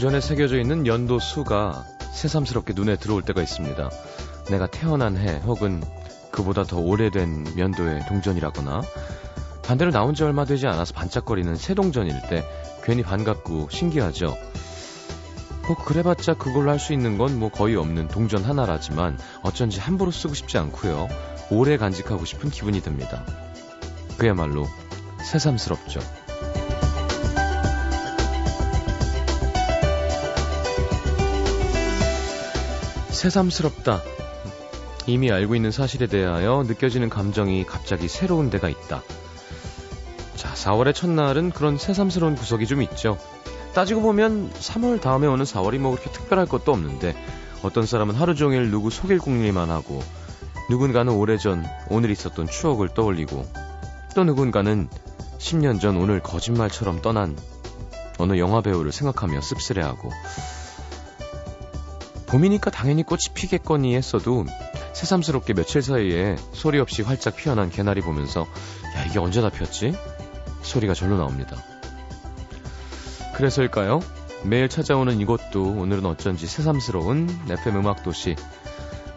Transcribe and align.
동전에 0.00 0.22
새겨져 0.22 0.58
있는 0.58 0.86
연도 0.86 1.18
수가 1.18 1.84
새삼스럽게 2.14 2.72
눈에 2.72 2.96
들어올 2.96 3.20
때가 3.20 3.42
있습니다. 3.42 3.90
내가 4.48 4.66
태어난 4.66 5.18
해 5.18 5.42
혹은 5.44 5.82
그보다 6.30 6.64
더 6.64 6.78
오래된 6.78 7.58
연도의 7.58 8.06
동전이라거나 8.08 8.80
반대로 9.62 9.90
나온 9.90 10.14
지 10.14 10.24
얼마 10.24 10.46
되지 10.46 10.66
않아서 10.68 10.94
반짝거리는 10.94 11.54
새 11.56 11.74
동전일 11.74 12.14
때 12.30 12.42
괜히 12.82 13.02
반갑고 13.02 13.68
신기하죠. 13.70 14.38
뭐 15.68 15.76
그래봤자 15.76 16.32
그걸로 16.32 16.70
할 16.70 16.78
수 16.78 16.94
있는 16.94 17.18
건 17.18 17.38
뭐 17.38 17.50
거의 17.50 17.76
없는 17.76 18.08
동전 18.08 18.42
하나라지만 18.42 19.18
어쩐지 19.42 19.80
함부로 19.80 20.10
쓰고 20.10 20.32
싶지 20.32 20.56
않고요. 20.56 21.08
오래 21.50 21.76
간직하고 21.76 22.24
싶은 22.24 22.48
기분이 22.48 22.80
듭니다. 22.80 23.26
그야말로 24.16 24.66
새삼스럽죠. 25.30 26.00
새삼스럽다. 33.20 34.00
이미 35.06 35.30
알고 35.30 35.54
있는 35.54 35.70
사실에 35.70 36.06
대하여 36.06 36.64
느껴지는 36.66 37.10
감정이 37.10 37.66
갑자기 37.66 38.08
새로운 38.08 38.48
데가 38.48 38.70
있다. 38.70 39.02
자, 40.36 40.54
4월의 40.54 40.94
첫날은 40.94 41.50
그런 41.50 41.76
새삼스러운 41.76 42.34
구석이 42.34 42.66
좀 42.66 42.80
있죠. 42.80 43.18
따지고 43.74 44.00
보면 44.00 44.50
3월 44.54 45.02
다음에 45.02 45.26
오는 45.26 45.44
4월이 45.44 45.76
뭐 45.76 45.90
그렇게 45.90 46.10
특별할 46.10 46.46
것도 46.46 46.72
없는데 46.72 47.14
어떤 47.62 47.84
사람은 47.84 48.14
하루 48.14 48.34
종일 48.34 48.70
누구 48.70 48.88
속일 48.88 49.18
궁리만 49.18 49.68
하고 49.68 50.02
누군가는 50.70 51.12
오래전 51.12 51.62
오늘 51.90 52.08
있었던 52.10 52.46
추억을 52.46 52.88
떠올리고 52.88 53.46
또 54.14 54.24
누군가는 54.24 54.88
10년 55.36 55.78
전 55.78 55.98
오늘 55.98 56.20
거짓말처럼 56.20 57.02
떠난 57.02 57.36
어느 58.16 58.38
영화 58.38 58.62
배우를 58.62 58.92
생각하며 58.92 59.42
씁쓸해하고 59.42 60.10
봄이니까 62.30 62.70
당연히 62.70 63.02
꽃이 63.02 63.34
피겠거니 63.34 63.96
했어도 63.96 64.44
새삼스럽게 64.92 65.54
며칠 65.54 65.82
사이에 65.82 66.36
소리 66.52 66.78
없이 66.78 67.02
활짝 67.02 67.34
피어난 67.34 67.70
개나리 67.70 68.00
보면서 68.00 68.46
야 68.96 69.04
이게 69.04 69.18
언제 69.18 69.40
다 69.40 69.50
피었지? 69.50 69.92
소리가 70.62 70.94
절로 70.94 71.16
나옵니다. 71.16 71.56
그래서일까요? 73.34 74.00
매일 74.44 74.68
찾아오는 74.68 75.20
이곳도 75.20 75.62
오늘은 75.62 76.06
어쩐지 76.06 76.46
새삼스러운 76.46 77.28
FM 77.48 77.76
음악 77.78 78.02
도시 78.04 78.36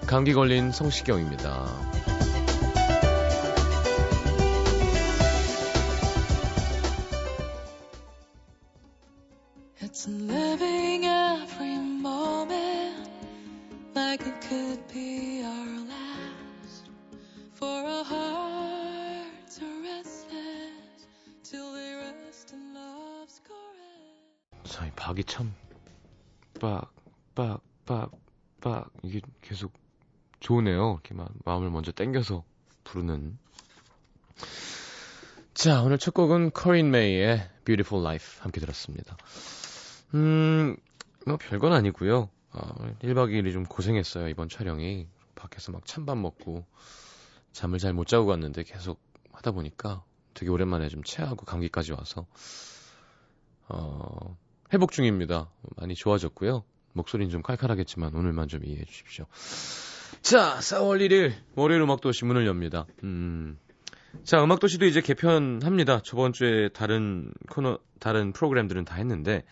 감기 0.08 0.34
걸린 0.34 0.72
성시경입니다. 0.72 2.13
마음을 31.46 31.70
먼저 31.70 31.92
땡겨서 31.92 32.44
부르는. 32.84 33.38
자, 35.54 35.82
오늘 35.84 35.98
첫 35.98 36.14
곡은 36.14 36.52
커린 36.52 36.92
메이의 36.92 37.50
Beautiful 37.66 38.04
Life 38.04 38.42
함께 38.42 38.60
들었습니다. 38.60 39.16
음, 40.16 40.76
뭐 41.26 41.38
별건 41.38 41.74
아니고요. 41.74 42.30
어, 42.52 42.60
1박 43.02 43.32
2일이 43.32 43.54
좀 43.54 43.64
고생했어요, 43.64 44.28
이번 44.30 44.50
촬영이. 44.50 45.08
밖에서 45.36 45.72
막 45.72 45.86
찬밥 45.86 46.18
먹고 46.18 46.66
잠을 47.52 47.80
잘 47.80 47.94
못 47.94 48.08
자고 48.08 48.26
갔는데 48.26 48.64
계속 48.64 49.00
하다 49.32 49.52
보니까 49.52 50.04
되게 50.34 50.50
오랜만에 50.52 50.90
좀 50.90 51.04
체하고 51.04 51.46
감기까지 51.46 51.92
와서 51.94 52.26
어, 53.68 54.38
회복 54.74 54.92
중입니다. 54.92 55.50
많이 55.78 55.96
좋아졌고요. 55.96 56.64
목소리는 56.94 57.32
좀 57.32 57.42
칼칼하겠지만 57.42 58.16
오늘만 58.16 58.48
좀 58.48 58.66
이해해 58.66 58.86
주십시오. 58.86 59.26
자, 60.22 60.58
4월 60.60 61.00
1일 61.02 61.34
월요일 61.56 61.82
음악도시 61.82 62.26
문을 62.26 62.46
엽니다. 62.46 62.86
음. 63.04 63.58
자, 64.24 64.44
음악도시도 64.44 64.86
이제 64.86 65.02
개편합니다. 65.02 66.02
저번 66.04 66.34
주에 66.34 66.70
다른 66.70 67.32
코너, 67.50 67.80
다른 68.00 68.32
프로그램들은 68.32 68.86
다 68.86 68.96
했는데 68.96 69.44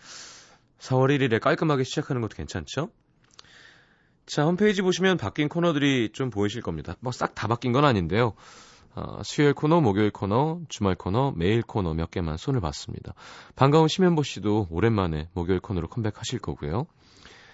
4월 0.78 1.16
1일에 1.16 1.40
깔끔하게 1.40 1.84
시작하는 1.84 2.22
것도 2.22 2.36
괜찮죠? 2.36 2.90
자, 4.26 4.44
홈페이지 4.44 4.82
보시면 4.82 5.16
바뀐 5.16 5.48
코너들이 5.48 6.10
좀 6.12 6.30
보이실 6.30 6.62
겁니다. 6.62 6.96
뭐 7.00 7.10
싹 7.12 7.34
다 7.34 7.48
바뀐 7.48 7.72
건 7.72 7.84
아닌데요. 7.84 8.34
어, 8.94 9.22
수요일 9.24 9.54
코너, 9.54 9.80
목요일 9.80 10.10
코너, 10.10 10.60
주말 10.68 10.94
코너, 10.94 11.32
매일 11.34 11.62
코너 11.62 11.94
몇 11.94 12.10
개만 12.10 12.36
손을 12.36 12.60
봤습니다. 12.60 13.14
반가운 13.56 13.88
심현보 13.88 14.22
씨도 14.22 14.68
오랜만에 14.70 15.28
목요일 15.32 15.60
코너로 15.60 15.88
컴백하실 15.88 16.38
거고요. 16.40 16.86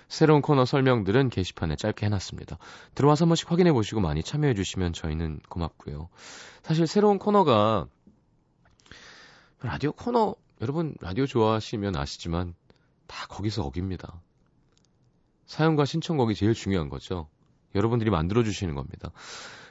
새로운 0.08 0.40
코너 0.40 0.64
설명들은 0.64 1.28
게시판에 1.28 1.76
짧게 1.76 2.06
해놨습니다. 2.06 2.58
들어와서 2.94 3.24
한 3.24 3.28
번씩 3.28 3.50
확인해 3.50 3.72
보시고 3.72 4.00
많이 4.00 4.22
참여해 4.22 4.54
주시면 4.54 4.94
저희는 4.94 5.40
고맙고요. 5.48 6.08
사실 6.62 6.86
새로운 6.86 7.18
코너가 7.18 7.86
라디오 9.60 9.92
코너 9.92 10.34
여러분 10.60 10.94
라디오 11.00 11.26
좋아하시면 11.26 11.96
아시지만 11.96 12.54
다 13.06 13.26
거기서 13.28 13.62
거기입니다. 13.62 14.20
사연과 15.46 15.84
신청곡이 15.84 16.34
제일 16.34 16.54
중요한 16.54 16.88
거죠. 16.88 17.28
여러분들이 17.74 18.10
만들어 18.10 18.42
주시는 18.42 18.74
겁니다. 18.74 19.10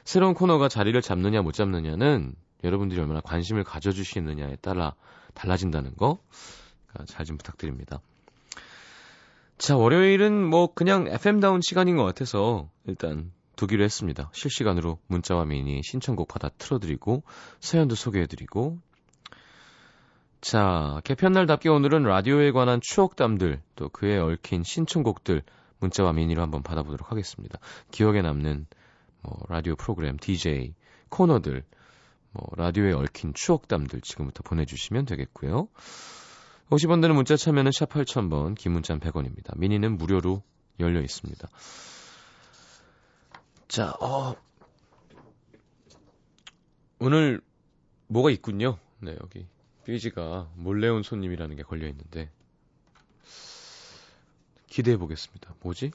새로운 0.04 0.34
코너가 0.34 0.68
자리를 0.68 1.00
잡느냐 1.02 1.42
못 1.42 1.52
잡느냐는 1.52 2.34
여러분들이 2.64 3.00
얼마나 3.00 3.20
관심을 3.20 3.64
가져주시느냐에 3.64 4.56
따라 4.56 4.94
달라진다는 5.34 5.96
거. 5.96 6.18
그러니까 6.86 7.12
잘 7.12 7.26
좀 7.26 7.36
부탁드립니다. 7.36 8.00
자, 9.58 9.76
월요일은 9.76 10.48
뭐 10.48 10.72
그냥 10.72 11.08
FM다운 11.08 11.60
시간인 11.60 11.96
것 11.96 12.04
같아서 12.04 12.70
일단 12.86 13.32
두기로 13.56 13.82
했습니다. 13.82 14.30
실시간으로 14.32 15.00
문자와 15.08 15.46
미니 15.46 15.82
신청곡 15.82 16.28
받아 16.28 16.48
틀어드리고 16.48 17.24
사연도 17.58 17.96
소개해드리고 17.96 18.78
자, 20.40 21.00
개편날답게 21.02 21.68
오늘은 21.68 22.04
라디오에 22.04 22.52
관한 22.52 22.80
추억담들, 22.80 23.60
또 23.74 23.88
그에 23.88 24.16
얽힌 24.16 24.62
신청곡들, 24.62 25.42
문자와 25.80 26.12
미니로 26.12 26.40
한번 26.40 26.62
받아보도록 26.62 27.10
하겠습니다. 27.10 27.58
기억에 27.90 28.22
남는, 28.22 28.68
뭐, 29.22 29.36
라디오 29.48 29.74
프로그램, 29.74 30.16
DJ, 30.16 30.74
코너들, 31.08 31.64
뭐, 32.30 32.46
라디오에 32.56 32.92
얽힌 32.92 33.34
추억담들 33.34 34.00
지금부터 34.02 34.44
보내주시면 34.44 35.06
되겠고요. 35.06 35.66
50원 36.70 37.00
되는 37.00 37.14
문자 37.14 37.36
참여는 37.36 37.72
샵 37.72 37.88
8000번, 37.88 38.54
긴 38.56 38.72
문자는 38.72 39.00
100원입니다. 39.00 39.56
미니는 39.58 39.96
무료로 39.96 40.42
열려 40.80 41.00
있습니다. 41.00 41.48
자, 43.68 43.90
어, 44.00 44.34
오늘 46.98 47.40
뭐가 48.06 48.30
있군요. 48.30 48.78
네, 49.00 49.16
여기. 49.22 49.46
삐지가 49.84 50.50
몰래 50.56 50.88
온 50.88 51.02
손님이라는 51.02 51.56
게 51.56 51.62
걸려 51.62 51.88
있는데 51.88 52.30
기대해 54.66 54.98
보겠습니다. 54.98 55.54
뭐지? 55.62 55.92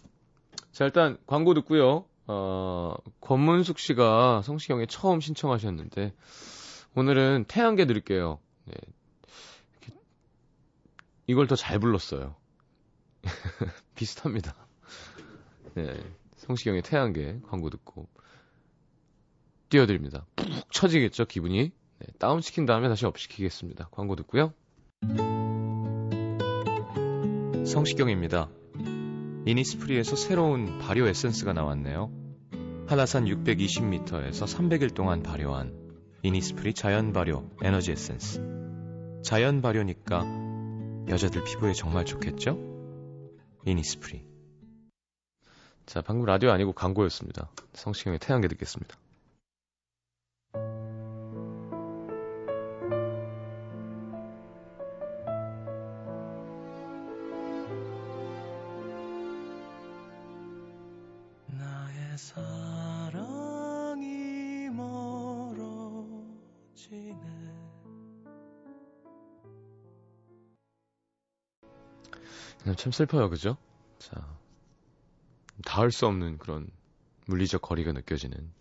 자, 0.71 0.85
일단 0.85 1.17
광고 1.27 1.53
듣고요. 1.53 2.05
어, 2.25 2.95
권문숙 3.21 3.77
씨가 3.77 4.41
성시경에 4.43 4.87
처음 4.87 5.19
신청하셨는데 5.19 6.13
오늘은 6.95 7.45
태양계 7.47 7.85
드릴게요. 7.85 8.39
네. 8.65 8.73
이걸 11.27 11.47
더 11.47 11.55
잘 11.55 11.79
불렀어요. 11.79 12.35
비슷합니다. 13.95 14.53
네. 15.75 15.95
성시경의 16.37 16.81
태양계 16.81 17.39
광고 17.47 17.69
듣고 17.69 18.07
띄워드립니다. 19.69 20.25
푹 20.35 20.71
처지겠죠, 20.71 21.25
기분이? 21.25 21.71
네, 21.99 22.07
다운시킨 22.19 22.65
다음에 22.65 22.89
다시 22.89 23.05
업시키겠습니다. 23.05 23.87
광고 23.91 24.15
듣고요. 24.17 24.53
성시경입니다. 27.65 28.49
이니스프리에서 29.45 30.15
새로운 30.17 30.79
발효 30.79 31.07
에센스가 31.07 31.53
나왔네요. 31.53 32.11
한라산 32.87 33.25
620m에서 33.25 34.45
300일 34.45 34.93
동안 34.93 35.23
발효한 35.23 35.73
이니스프리 36.23 36.73
자연 36.73 37.13
발효 37.13 37.49
에너지 37.61 37.91
에센스. 37.91 38.41
자연 39.23 39.61
발효니까 39.61 40.42
여자들 41.07 41.43
피부에 41.43 41.73
정말 41.73 42.05
좋겠죠? 42.05 42.57
이니스프리. 43.65 44.23
자, 45.85 46.01
방금 46.01 46.25
라디오 46.25 46.51
아니고 46.51 46.73
광고였습니다. 46.73 47.51
성시경의 47.73 48.19
태양계 48.19 48.47
듣겠습니다. 48.47 48.97
참 72.75 72.91
슬퍼요, 72.91 73.29
그죠? 73.29 73.57
자, 73.99 74.25
닿을 75.65 75.91
수 75.91 76.07
없는 76.07 76.37
그런 76.37 76.67
물리적 77.27 77.61
거리가 77.61 77.91
느껴지는 77.93 78.51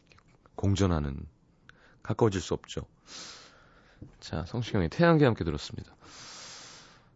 공전하는 0.55 1.27
가까워질 2.03 2.41
수 2.41 2.55
없죠. 2.55 2.83
자, 4.21 4.45
성시경의 4.47 4.89
태양계 4.89 5.25
함께 5.25 5.45
들었습니다. 5.45 5.95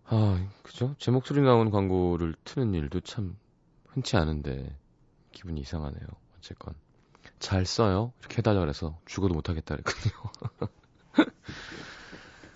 아, 0.07 0.49
그죠? 0.63 0.95
제 0.99 1.11
목소리 1.11 1.41
나온 1.41 1.71
광고를 1.71 2.35
트는 2.45 2.75
일도 2.75 3.01
참 3.01 3.37
흔치 3.89 4.17
않은데 4.17 4.77
기분이 5.33 5.61
이상하네요. 5.61 6.07
어쨌건 6.39 6.75
잘 7.39 7.67
써요. 7.67 8.13
이렇게 8.21 8.39
해달라 8.39 8.61
그래서 8.61 8.99
죽어도 9.07 9.35
못하겠다 9.35 9.77
그랬거든요. 9.77 10.15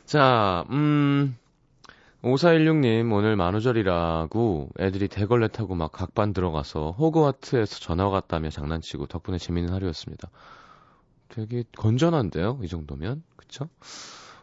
자, 0.06 0.64
음, 0.70 1.36
5416님, 2.22 3.10
오늘 3.14 3.34
만우절이라고 3.36 4.70
애들이 4.78 5.08
대걸레 5.08 5.48
타고 5.48 5.74
막 5.74 5.90
각반 5.90 6.34
들어가서 6.34 6.90
호그와트에서 6.92 7.78
전화 7.80 8.10
갔다며 8.10 8.50
장난치고 8.50 9.06
덕분에 9.06 9.38
재밌는 9.38 9.72
하루였습니다. 9.72 10.28
되게 11.28 11.64
건전한데요? 11.78 12.60
이 12.62 12.68
정도면? 12.68 13.22
그쵸? 13.36 13.68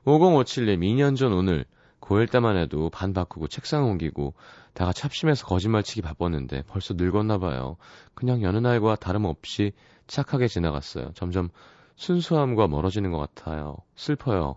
5057님, 0.06 0.80
2년 0.80 1.16
전 1.16 1.34
오늘 1.34 1.66
고1 2.02 2.32
때만 2.32 2.58
해도 2.58 2.90
반 2.90 3.14
바꾸고 3.14 3.48
책상 3.48 3.86
옮기고 3.86 4.34
다가 4.74 4.92
찹심해서 4.92 5.46
거짓말치기 5.46 6.02
바빴는데 6.02 6.64
벌써 6.68 6.96
늙었나 6.96 7.38
봐요. 7.38 7.78
그냥 8.16 8.42
여느 8.42 8.58
날과 8.58 8.96
다름없이 8.96 9.74
착하게 10.08 10.48
지나갔어요. 10.48 11.12
점점 11.14 11.50
순수함과 11.96 12.68
멀어지는 12.68 13.12
것 13.12 13.20
같아요. 13.20 13.78
슬퍼요. 13.96 14.56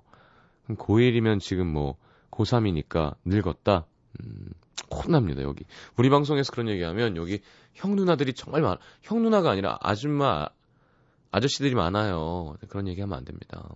고1이면 0.69 1.40
지금 1.40 1.66
뭐 1.66 1.96
고3이니까 2.40 3.16
늙었다. 3.25 3.87
음, 4.20 4.52
혼납니다, 4.90 5.42
여기. 5.42 5.64
우리 5.96 6.10
방송에서 6.10 6.52
그런 6.52 6.69
얘기하면 6.69 7.16
여기 7.16 7.40
형 7.75 7.94
누나들이 7.96 8.32
정말 8.34 8.62
많아. 8.62 8.78
형 9.02 9.22
누나가 9.22 9.50
아니라 9.50 9.78
아줌마, 9.81 10.46
아저씨들이 11.31 11.75
많아요. 11.75 12.56
그런 12.69 12.88
얘기하면 12.88 13.16
안 13.16 13.25
됩니다. 13.25 13.69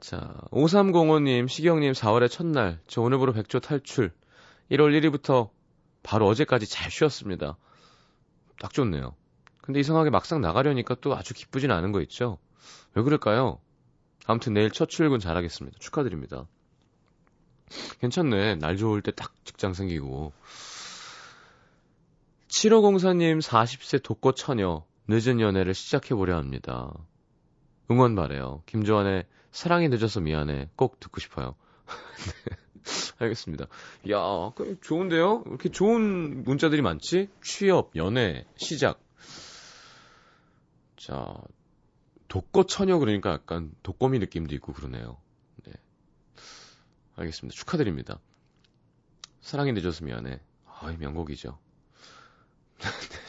자, 0.00 0.34
5305님, 0.50 1.48
시경님 1.48 1.92
4월의 1.92 2.30
첫날, 2.30 2.80
저 2.86 3.02
오늘부로 3.02 3.32
백조 3.32 3.60
탈출. 3.60 4.12
1월 4.70 4.98
1일부터 4.98 5.50
바로 6.02 6.26
어제까지 6.26 6.66
잘 6.66 6.90
쉬었습니다. 6.90 7.56
딱 8.60 8.72
좋네요. 8.72 9.14
근데 9.60 9.80
이상하게 9.80 10.10
막상 10.10 10.40
나가려니까 10.40 10.96
또 11.00 11.16
아주 11.16 11.34
기쁘진 11.34 11.72
않은 11.72 11.92
거 11.92 12.00
있죠? 12.02 12.38
왜 12.94 13.02
그럴까요? 13.02 13.58
아무튼 14.26 14.54
내일 14.54 14.70
첫 14.70 14.88
출근 14.88 15.18
잘하겠습니다. 15.20 15.78
축하드립니다. 15.78 16.46
괜찮네. 18.00 18.56
날 18.56 18.76
좋을 18.76 19.02
때 19.02 19.12
딱 19.12 19.32
직장 19.44 19.72
생기고. 19.74 20.32
7504님 22.48 23.40
40세 23.40 24.02
독거 24.02 24.32
처녀. 24.32 24.84
늦은 25.08 25.40
연애를 25.40 25.74
시작해보려 25.74 26.36
합니다. 26.36 26.92
응원 27.90 28.16
바래요. 28.16 28.62
김조한의 28.66 29.24
사랑이 29.52 29.88
늦어서 29.88 30.20
미안해. 30.20 30.70
꼭 30.76 30.98
듣고 30.98 31.20
싶어요. 31.20 31.54
네. 32.48 32.56
알겠습니다. 33.18 33.66
야, 34.10 34.52
좋은데요? 34.82 35.44
이렇게 35.46 35.70
좋은 35.70 36.44
문자들이 36.44 36.82
많지? 36.82 37.28
취업, 37.42 37.90
연애, 37.96 38.44
시작. 38.56 39.00
자, 40.96 41.34
독거 42.28 42.64
처녀 42.64 42.98
그러니까 42.98 43.32
약간 43.32 43.72
독거미 43.82 44.18
느낌도 44.18 44.54
있고 44.56 44.72
그러네요. 44.72 45.18
네. 45.64 45.72
알겠습니다. 47.16 47.56
축하드립니다. 47.56 48.20
사랑이 49.40 49.72
늦어서 49.72 50.04
미안해. 50.04 50.40
아이, 50.80 50.96
명곡이죠. 50.96 51.58
네, 52.78 52.88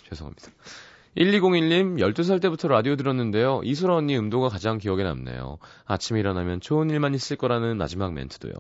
죄송합니다. 0.10 0.52
1201님, 1.16 1.98
12살 2.00 2.42
때부터 2.42 2.68
라디오 2.68 2.96
들었는데요. 2.96 3.62
이소라 3.64 3.96
언니 3.96 4.18
음도가 4.18 4.50
가장 4.50 4.78
기억에 4.78 5.04
남네요. 5.04 5.58
아침에 5.86 6.20
일어나면 6.20 6.62
좋은 6.62 6.90
일만 6.90 7.16
있을 7.16 7.38
거라는 7.38 7.78
마지막 7.78 8.14
멘트도요. 8.14 8.54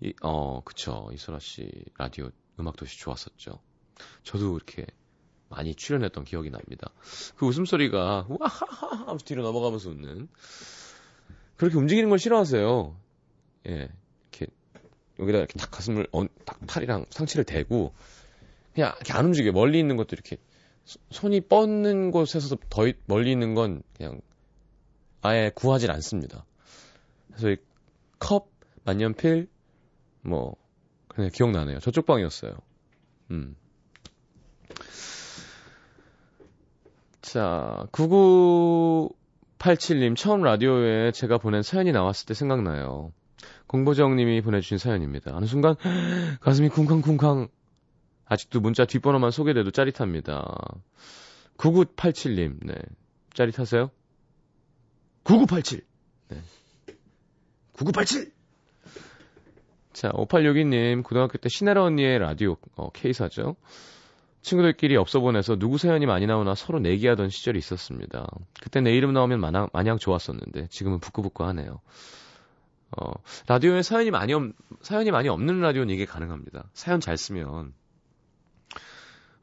이, 0.00 0.14
어, 0.22 0.62
그쵸. 0.62 1.10
이소라 1.12 1.38
씨 1.38 1.70
라디오 1.98 2.30
음악도시 2.58 2.98
좋았었죠. 2.98 3.60
저도 4.22 4.56
이렇게 4.56 4.86
많이 5.48 5.74
출연했던 5.74 6.24
기억이 6.24 6.50
납니다. 6.50 6.90
그 7.36 7.46
웃음소리가 7.46 8.26
와하하 8.28 8.96
하면서 8.96 9.24
뒤로 9.24 9.42
넘어가면서 9.42 9.90
웃는 9.90 10.28
그렇게 11.56 11.76
움직이는 11.76 12.08
걸 12.08 12.18
싫어하세요. 12.18 12.96
예, 13.68 13.88
이렇게 14.30 14.46
여기다 15.18 15.38
이렇게 15.38 15.58
딱 15.58 15.70
가슴을 15.70 16.06
어, 16.12 16.24
딱 16.44 16.58
팔이랑 16.66 17.06
상체를 17.10 17.44
대고 17.44 17.92
그냥 18.74 18.92
이렇게 18.96 19.12
안 19.12 19.26
움직여. 19.26 19.52
멀리 19.52 19.78
있는 19.78 19.96
것도 19.96 20.08
이렇게 20.12 20.36
손이 21.10 21.42
뻗는 21.42 22.10
곳에서 22.10 22.56
더 22.70 22.82
멀리 23.06 23.32
있는 23.32 23.54
건 23.54 23.82
그냥 23.96 24.20
아예 25.20 25.50
구하질 25.54 25.90
않습니다. 25.90 26.44
그래서 27.28 27.50
이 27.50 27.56
컵, 28.18 28.50
만년필, 28.84 29.48
뭐, 30.22 30.56
그냥 31.08 31.30
기억나네요. 31.32 31.78
저쪽 31.80 32.06
방이었어요. 32.06 32.52
음. 33.30 33.56
자, 37.28 37.86
9987님, 37.92 40.16
처음 40.16 40.42
라디오에 40.42 41.12
제가 41.12 41.36
보낸 41.36 41.62
사연이 41.62 41.92
나왔을 41.92 42.24
때 42.24 42.32
생각나요. 42.32 43.12
공보정님이 43.66 44.40
보내주신 44.40 44.78
사연입니다. 44.78 45.36
어느 45.36 45.44
순간, 45.44 45.74
가슴이 46.40 46.70
쿵쾅쿵쾅. 46.70 47.48
아직도 48.24 48.60
문자 48.60 48.86
뒷번호만 48.86 49.30
소개돼도 49.30 49.72
짜릿합니다. 49.72 50.56
9987님, 51.58 52.60
네. 52.64 52.76
짜릿하세요? 53.34 53.90
9987! 55.24 55.82
네. 56.28 56.40
9987! 57.74 58.32
자, 59.92 60.10
5862님, 60.12 61.04
고등학교 61.04 61.36
때 61.36 61.50
신혜라 61.50 61.84
언니의 61.84 62.20
라디오, 62.20 62.56
어, 62.76 62.88
K사죠. 62.88 63.56
친구들끼리 64.42 64.94
엽서 64.94 65.20
보내서 65.20 65.56
누구 65.56 65.78
사연이 65.78 66.06
많이 66.06 66.26
나오나 66.26 66.54
서로 66.54 66.78
내기하던 66.78 67.30
시절이 67.30 67.58
있었습니다. 67.58 68.26
그때 68.62 68.80
내 68.80 68.94
이름 68.96 69.12
나오면 69.12 69.40
마냥, 69.40 69.68
마냥 69.72 69.98
좋았었는데 69.98 70.68
지금은 70.68 71.00
부끄부끄하네요. 71.00 71.80
어, 72.96 73.12
라디오에 73.46 73.82
사연이 73.82 74.10
많이 74.10 74.32
없, 74.32 74.42
사연이 74.80 75.10
많이 75.10 75.28
없는 75.28 75.60
라디오는 75.60 75.92
이게 75.92 76.06
가능합니다. 76.06 76.70
사연 76.72 77.00
잘 77.00 77.16
쓰면 77.18 77.74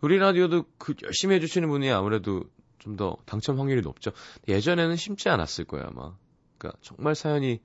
우리 0.02 0.18
라디오도 0.18 0.66
그 0.78 0.96
열심히 1.04 1.36
해주시는 1.36 1.70
분이 1.70 1.92
아무래도 1.92 2.44
좀 2.86 2.96
더 2.98 3.18
당첨 3.25 3.60
확률이 3.60 3.82
높죠. 3.82 4.12
예전에는 4.48 4.96
심지 4.96 5.28
않았을 5.28 5.66
거예요 5.66 5.88
아마. 5.88 6.16
그러니까 6.58 6.80
정말 6.82 7.16
사연이 7.16 7.60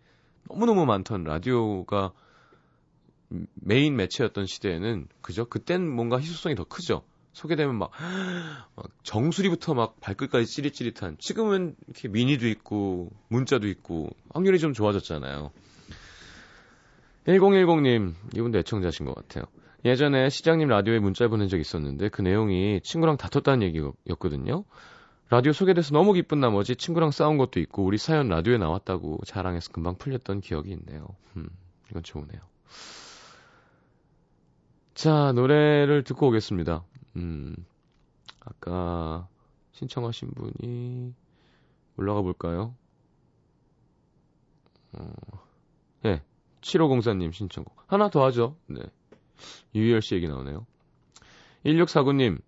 너무너무 0.48 0.86
많던 0.86 1.24
라디오가 1.24 2.12
메인 3.54 3.96
매체였던 3.96 4.46
시대에는 4.46 5.08
그죠? 5.20 5.44
그땐 5.44 5.86
뭔가 5.86 6.18
희소성이 6.18 6.54
더 6.54 6.64
크죠. 6.64 7.04
소개되면 7.32 7.76
막, 7.76 7.90
막 8.76 8.86
정수리부터 9.02 9.74
막 9.74 10.00
발끝까지 10.00 10.46
찌릿찌릿한 10.46 11.16
지금은 11.18 11.76
이렇게 11.86 12.08
미니도 12.08 12.48
있고 12.48 13.10
문자도 13.28 13.68
있고 13.68 14.10
확률이 14.30 14.58
좀 14.58 14.72
좋아졌잖아요. 14.72 15.50
1010님 17.26 18.14
이분도 18.34 18.58
애청자신 18.58 19.06
것 19.06 19.14
같아요. 19.14 19.44
예전에 19.84 20.28
시장님 20.28 20.68
라디오에 20.68 20.98
문자 20.98 21.26
보낸 21.28 21.48
적 21.48 21.58
있었는데 21.58 22.08
그 22.10 22.22
내용이 22.22 22.80
친구랑 22.82 23.16
다퉜다는 23.16 23.66
얘기였거든요. 23.68 24.64
라디오 25.30 25.52
소개돼서 25.52 25.94
너무 25.94 26.12
기쁜 26.12 26.40
나머지 26.40 26.74
친구랑 26.74 27.12
싸운 27.12 27.38
것도 27.38 27.60
있고 27.60 27.84
우리 27.84 27.98
사연 27.98 28.28
라디오에 28.28 28.58
나왔다고 28.58 29.20
자랑해서 29.24 29.70
금방 29.70 29.96
풀렸던 29.96 30.40
기억이 30.40 30.70
있네요. 30.72 31.06
음, 31.36 31.48
이건 31.90 32.02
좋으네요. 32.02 32.40
자, 34.94 35.32
노래를 35.32 36.02
듣고 36.02 36.28
오겠습니다. 36.28 36.84
음, 37.16 37.56
아까 38.40 39.28
신청하신 39.72 40.30
분이 40.32 41.14
올라가 41.96 42.22
볼까요? 42.22 42.74
어, 44.92 45.12
예, 46.06 46.22
7504님 46.60 47.32
신청곡. 47.32 47.74
하나 47.86 48.08
더 48.10 48.24
하죠. 48.26 48.56
네. 48.66 48.80
유희열 49.74 50.02
씨 50.02 50.14
얘기 50.14 50.28
나오네요. 50.28 50.66
1649님, 51.64 52.40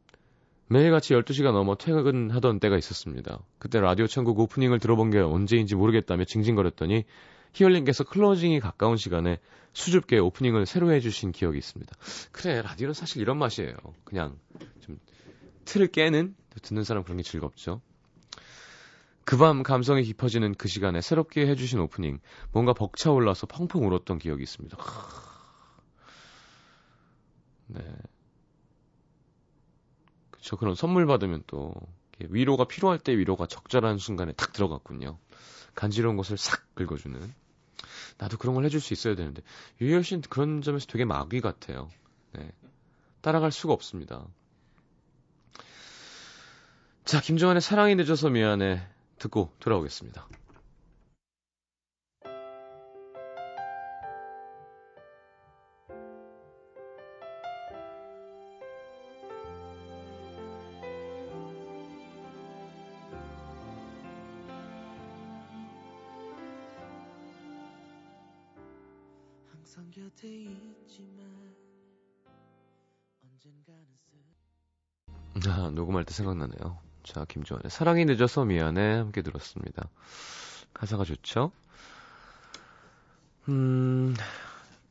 매일같이 0.68 1.14
12시가 1.14 1.52
넘어 1.52 1.76
퇴근하던 1.76 2.60
때가 2.60 2.78
있었습니다. 2.78 3.40
그때 3.58 3.80
라디오 3.80 4.06
천국 4.06 4.38
오프닝을 4.40 4.78
들어본 4.78 5.10
게 5.10 5.18
언제인지 5.18 5.76
모르겠다며 5.76 6.24
징징거렸더니 6.24 7.04
희열님께서 7.52 8.04
클로징이 8.04 8.60
가까운 8.60 8.96
시간에 8.96 9.38
수줍게 9.72 10.18
오프닝을 10.18 10.66
새로 10.66 10.92
해주신 10.92 11.32
기억이 11.32 11.58
있습니다. 11.58 11.96
그래, 12.32 12.62
라디오는 12.62 12.94
사실 12.94 13.22
이런 13.22 13.38
맛이에요. 13.38 13.74
그냥 14.04 14.38
좀 14.80 14.98
틀을 15.64 15.88
깨는 15.88 16.34
듣는 16.62 16.84
사람 16.84 17.02
그런 17.04 17.16
게 17.16 17.22
즐겁죠. 17.22 17.80
그 19.24 19.38
밤 19.38 19.62
감성이 19.62 20.02
깊어지는 20.02 20.54
그 20.54 20.68
시간에 20.68 21.00
새롭게 21.00 21.46
해주신 21.46 21.78
오프닝 21.80 22.18
뭔가 22.52 22.72
벅차올라서 22.72 23.46
펑펑 23.46 23.86
울었던 23.86 24.18
기억이 24.18 24.42
있습니다. 24.42 24.76
네. 27.68 27.80
그쵸 30.30 30.56
그런 30.56 30.74
선물 30.74 31.06
받으면 31.06 31.44
또 31.46 31.72
위로가 32.18 32.64
필요할 32.64 32.98
때 32.98 33.16
위로가 33.16 33.46
적절한 33.46 33.98
순간에 33.98 34.32
탁 34.32 34.52
들어갔군요. 34.52 35.18
간지러운 35.74 36.16
것을 36.16 36.36
싹 36.36 36.74
긁어주는. 36.74 37.32
나도 38.22 38.36
그런 38.36 38.54
걸 38.54 38.64
해줄 38.64 38.80
수 38.80 38.92
있어야 38.92 39.16
되는데 39.16 39.42
유열 39.80 40.04
씨는 40.04 40.22
그런 40.30 40.62
점에서 40.62 40.86
되게 40.86 41.04
마귀 41.04 41.40
같아요. 41.40 41.90
네. 42.32 42.52
따라갈 43.20 43.50
수가 43.50 43.72
없습니다. 43.72 44.24
자, 47.04 47.20
김정환의 47.20 47.60
사랑이 47.60 47.96
늦어서 47.96 48.30
미안해 48.30 48.80
듣고 49.18 49.52
돌아오겠습니다. 49.58 50.28
할 76.02 76.06
때 76.06 76.14
생각나네요. 76.14 76.78
자, 77.04 77.24
김조한의 77.24 77.70
사랑이 77.70 78.04
늦어서 78.04 78.44
미안해 78.44 78.96
함께 78.96 79.22
들었습니다. 79.22 79.88
가사가 80.74 81.04
좋죠? 81.04 81.52
음, 83.48 84.14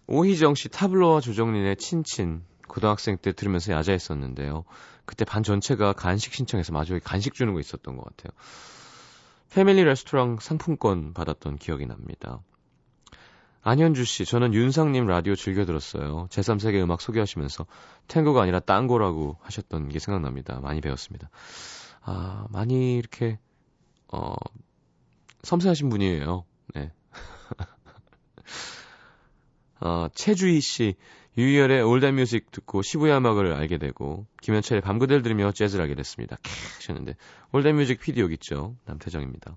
오희정 0.07 0.55
씨 0.55 0.69
타블로와 0.69 1.19
조정린의 1.21 1.77
친친 1.77 2.43
고등학생 2.67 3.17
때 3.17 3.33
들으면서 3.33 3.73
야자했었는데요. 3.73 4.63
그때 5.05 5.25
반 5.25 5.43
전체가 5.43 5.93
간식 5.93 6.33
신청해서 6.33 6.71
마지막에 6.71 7.01
간식 7.03 7.33
주는 7.33 7.53
거 7.53 7.59
있었던 7.59 7.97
것 7.97 8.05
같아요. 8.05 8.31
패밀리 9.49 9.83
레스토랑 9.83 10.37
상품권 10.39 11.13
받았던 11.13 11.57
기억이 11.57 11.85
납니다. 11.85 12.39
안현주 13.63 14.05
씨, 14.05 14.25
저는 14.25 14.55
윤상님 14.55 15.05
라디오 15.05 15.35
즐겨 15.35 15.65
들었어요. 15.65 16.27
제3세계 16.31 16.81
음악 16.81 16.99
소개하시면서 16.99 17.67
탱고가 18.07 18.41
아니라 18.41 18.59
딴 18.59 18.87
거라고 18.87 19.37
하셨던 19.41 19.89
게 19.89 19.99
생각납니다. 19.99 20.59
많이 20.61 20.81
배웠습니다. 20.81 21.29
아, 22.01 22.47
많이 22.49 22.95
이렇게, 22.95 23.37
어, 24.07 24.33
섬세하신 25.43 25.89
분이에요. 25.89 26.43
네. 26.73 26.91
어, 29.79 30.07
최주희 30.15 30.59
씨, 30.59 30.95
유희열의 31.37 31.83
올댓뮤직 31.83 32.49
듣고 32.51 32.81
시부야 32.81 33.19
음악을 33.19 33.53
알게 33.53 33.77
되고, 33.77 34.25
김현철의 34.41 34.81
밤그댈 34.81 35.21
들으며 35.21 35.51
재즈를 35.51 35.83
알게 35.83 35.93
됐습니다. 35.93 36.37
캬, 36.37 36.77
하셨는데, 36.77 37.15
올댓뮤직 37.51 37.99
PD 37.99 38.21
여기 38.21 38.33
있죠. 38.33 38.75
남태정입니다. 38.85 39.55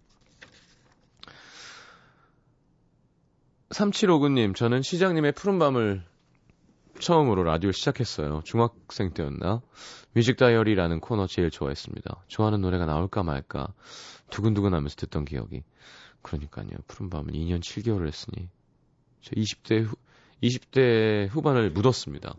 3759님, 3.74 4.54
저는 4.54 4.82
시장님의 4.82 5.32
푸른밤을 5.32 6.04
처음으로 7.00 7.42
라디오 7.42 7.72
시작했어요. 7.72 8.42
중학생 8.44 9.12
때였나? 9.12 9.62
뮤직 10.12 10.36
다이어리라는 10.36 11.00
코너 11.00 11.26
제일 11.26 11.50
좋아했습니다. 11.50 12.24
좋아하는 12.28 12.60
노래가 12.60 12.86
나올까 12.86 13.24
말까 13.24 13.72
두근두근 14.30 14.74
하면서 14.74 14.94
듣던 14.94 15.24
기억이. 15.24 15.64
그러니까요. 16.22 16.68
푸른밤은 16.86 17.34
2년 17.34 17.60
7개월을 17.60 18.06
했으니 18.06 18.48
저 19.20 19.32
20대 19.32 19.84
후, 19.84 19.96
20대 20.42 21.28
후반을 21.30 21.70
묶었습니다. 21.70 22.36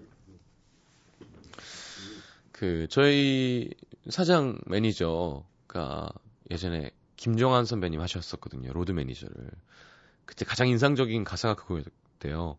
그 2.54 2.88
저희 2.89 3.72
사장 4.08 4.58
매니저가 4.68 6.10
예전에 6.50 6.92
김종환 7.18 7.66
선배님 7.65 8.00
하셨었거든요. 8.00 8.72
로드 8.72 8.94
매니저를. 8.94 9.51
그때 10.25 10.46
가장 10.46 10.67
인상적인 10.67 11.24
가사가 11.24 11.55
그거였대요. 11.55 12.58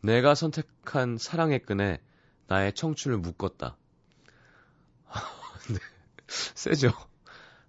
내가 0.00 0.34
선택한 0.34 1.18
사랑의 1.18 1.60
끈에 1.60 2.00
나의 2.46 2.72
청춘을 2.72 3.18
묶었다. 3.18 3.76
네, 5.70 5.78
세죠. 6.26 6.92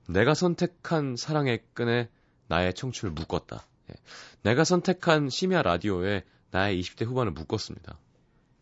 내가 0.08 0.34
선택한 0.34 1.16
사랑의 1.16 1.64
끈에 1.74 2.10
나의 2.48 2.74
청춘을 2.74 3.14
묶었다. 3.14 3.66
예. 3.92 3.96
내가 4.44 4.64
선택한 4.64 5.30
심야 5.30 5.62
라디오에 5.62 6.24
나의 6.52 6.80
20대 6.82 7.06
후반을 7.06 7.32
묶었습니다. 7.32 7.98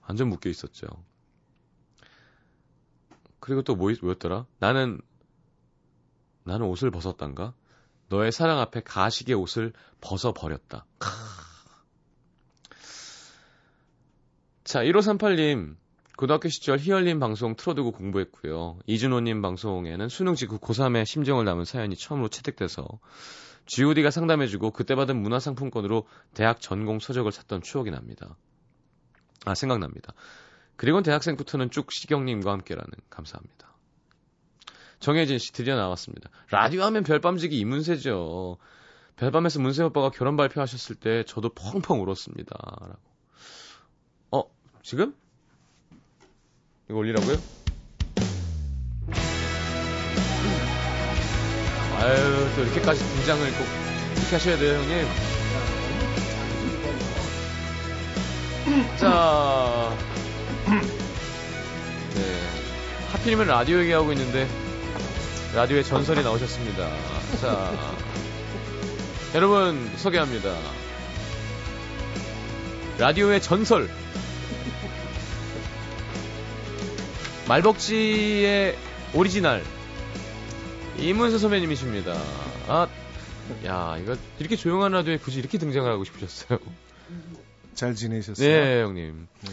완전 0.01 0.29
묶여 0.29 0.49
있었죠. 0.49 0.87
그리고 3.39 3.61
또 3.61 3.75
뭐, 3.75 3.91
뭐였더라? 4.01 4.45
나는, 4.59 4.99
나는 6.43 6.65
옷을 6.65 6.91
벗었단가? 6.91 7.53
너의 8.09 8.31
사랑 8.31 8.59
앞에 8.59 8.81
가식의 8.81 9.35
옷을 9.35 9.73
벗어버렸다. 10.01 10.85
자, 14.63 14.83
1538님. 14.83 15.75
고등학교 16.17 16.49
시절 16.49 16.79
희열님 16.79 17.19
방송 17.19 17.55
틀어두고 17.55 17.91
공부했고요. 17.91 18.79
이준호님 18.87 19.43
방송에는 19.43 20.09
수능 20.09 20.33
직후 20.33 20.57
고3의 20.57 21.05
심정을 21.05 21.45
담은 21.45 21.63
사연이 21.63 21.95
처음으로 21.95 22.27
채택돼서 22.29 22.87
GOD가 23.67 24.09
상담해주고 24.09 24.71
그때 24.71 24.95
받은 24.95 25.15
문화상품권으로 25.15 26.07
대학 26.33 26.59
전공 26.59 26.99
서적을 26.99 27.31
샀던 27.31 27.61
추억이 27.61 27.91
납니다. 27.91 28.35
아, 29.45 29.53
생각납니다. 29.53 30.13
그리고 30.75 31.03
대학생 31.03 31.37
부터는 31.37 31.69
쭉 31.69 31.91
시경님과 31.91 32.51
함께라는 32.51 32.89
감사합니다. 33.11 33.76
정혜진 34.99 35.37
씨 35.37 35.51
드디어 35.51 35.75
나왔습니다. 35.75 36.29
라디오 36.49 36.83
하면 36.83 37.03
별밤지기 37.03 37.57
이문세죠. 37.59 38.57
별밤에서 39.15 39.59
문세 39.59 39.83
오빠가 39.83 40.09
결혼 40.09 40.37
발표하셨을 40.37 40.95
때 40.95 41.23
저도 41.23 41.49
펑펑 41.49 42.01
울었습니다. 42.01 42.55
라고. 42.81 42.99
어, 44.31 44.43
지금? 44.83 45.15
이거 46.89 46.99
올리라고요? 46.99 47.37
아유, 51.99 52.55
또 52.55 52.61
이렇게까지 52.63 53.03
등장을 53.03 53.51
꼭 53.51 53.65
이렇게 54.17 54.35
하셔야 54.35 54.57
돼요, 54.57 54.79
형님. 54.79 55.07
자, 58.97 59.97
네. 62.13 62.21
하필이면 63.11 63.47
라디오 63.47 63.79
얘기하고 63.79 64.11
있는데 64.11 64.47
라디오에 65.55 65.81
전설이 65.83 66.23
나오셨습니다. 66.23 66.89
자, 67.41 67.95
여러분 69.33 69.89
소개합니다. 69.97 70.55
라디오의 72.99 73.41
전설. 73.41 73.89
말벅지의 77.47 78.77
오리지널. 79.13 79.63
이문세 80.97 81.37
선배님이십니다. 81.37 82.13
아, 82.67 82.87
야, 83.65 83.97
이거 84.01 84.17
이렇게 84.39 84.55
조용한 84.55 84.91
라디오에 84.91 85.17
굳이 85.17 85.39
이렇게 85.39 85.57
등장을 85.57 85.89
하고 85.89 86.03
싶으셨어요. 86.03 86.59
잘 87.73 87.95
지내셨어요? 87.95 88.47
네, 88.47 88.81
형님. 88.81 89.27
네. 89.41 89.51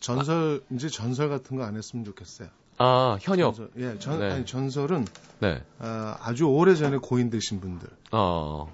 전설, 0.00 0.60
아, 0.62 0.74
이제 0.74 0.88
전설 0.88 1.28
같은 1.28 1.56
거 1.56 1.64
안 1.64 1.76
했으면 1.76 2.04
좋겠어요. 2.04 2.48
아, 2.78 3.18
현역. 3.20 3.54
전설, 3.54 3.70
예, 3.76 3.98
전, 3.98 4.20
네. 4.20 4.30
아니, 4.32 4.46
전설은 4.46 5.06
네. 5.40 5.62
어, 5.78 6.14
아주 6.20 6.44
오래 6.46 6.74
전에 6.74 6.96
고인 6.98 7.30
되신 7.30 7.60
분들. 7.60 7.88
어. 8.12 8.72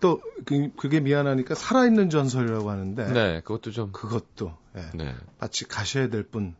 또 0.00 0.20
그, 0.44 0.70
그게 0.76 1.00
미안하니까 1.00 1.54
살아있는 1.54 2.10
전설이라고 2.10 2.70
하는데. 2.70 3.12
네, 3.12 3.40
그것도 3.40 3.70
좀. 3.72 3.90
그것도 3.92 4.52
예. 4.76 4.84
네. 4.94 5.14
마치 5.40 5.64
가셔야 5.66 6.08
될 6.08 6.24
분 6.28 6.54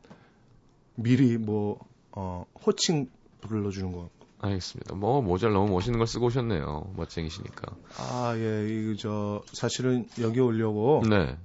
미리 0.95 1.37
뭐 1.39 1.79
어, 2.13 2.45
호칭 2.67 3.09
불러주는 3.43 3.93
거. 3.93 4.09
알겠습니다. 4.41 4.95
뭐 4.95 5.21
모자를 5.23 5.55
너무 5.55 5.73
멋있는 5.73 5.99
걸 5.99 6.07
쓰고 6.07 6.27
오셨네요. 6.27 6.93
멋쟁이시니까. 6.97 7.75
아, 7.99 8.35
예, 8.37 8.67
이거 8.69 8.95
저 8.99 9.43
사실은 9.53 10.09
여기 10.21 10.41
오려고. 10.41 11.03
네. 11.09 11.37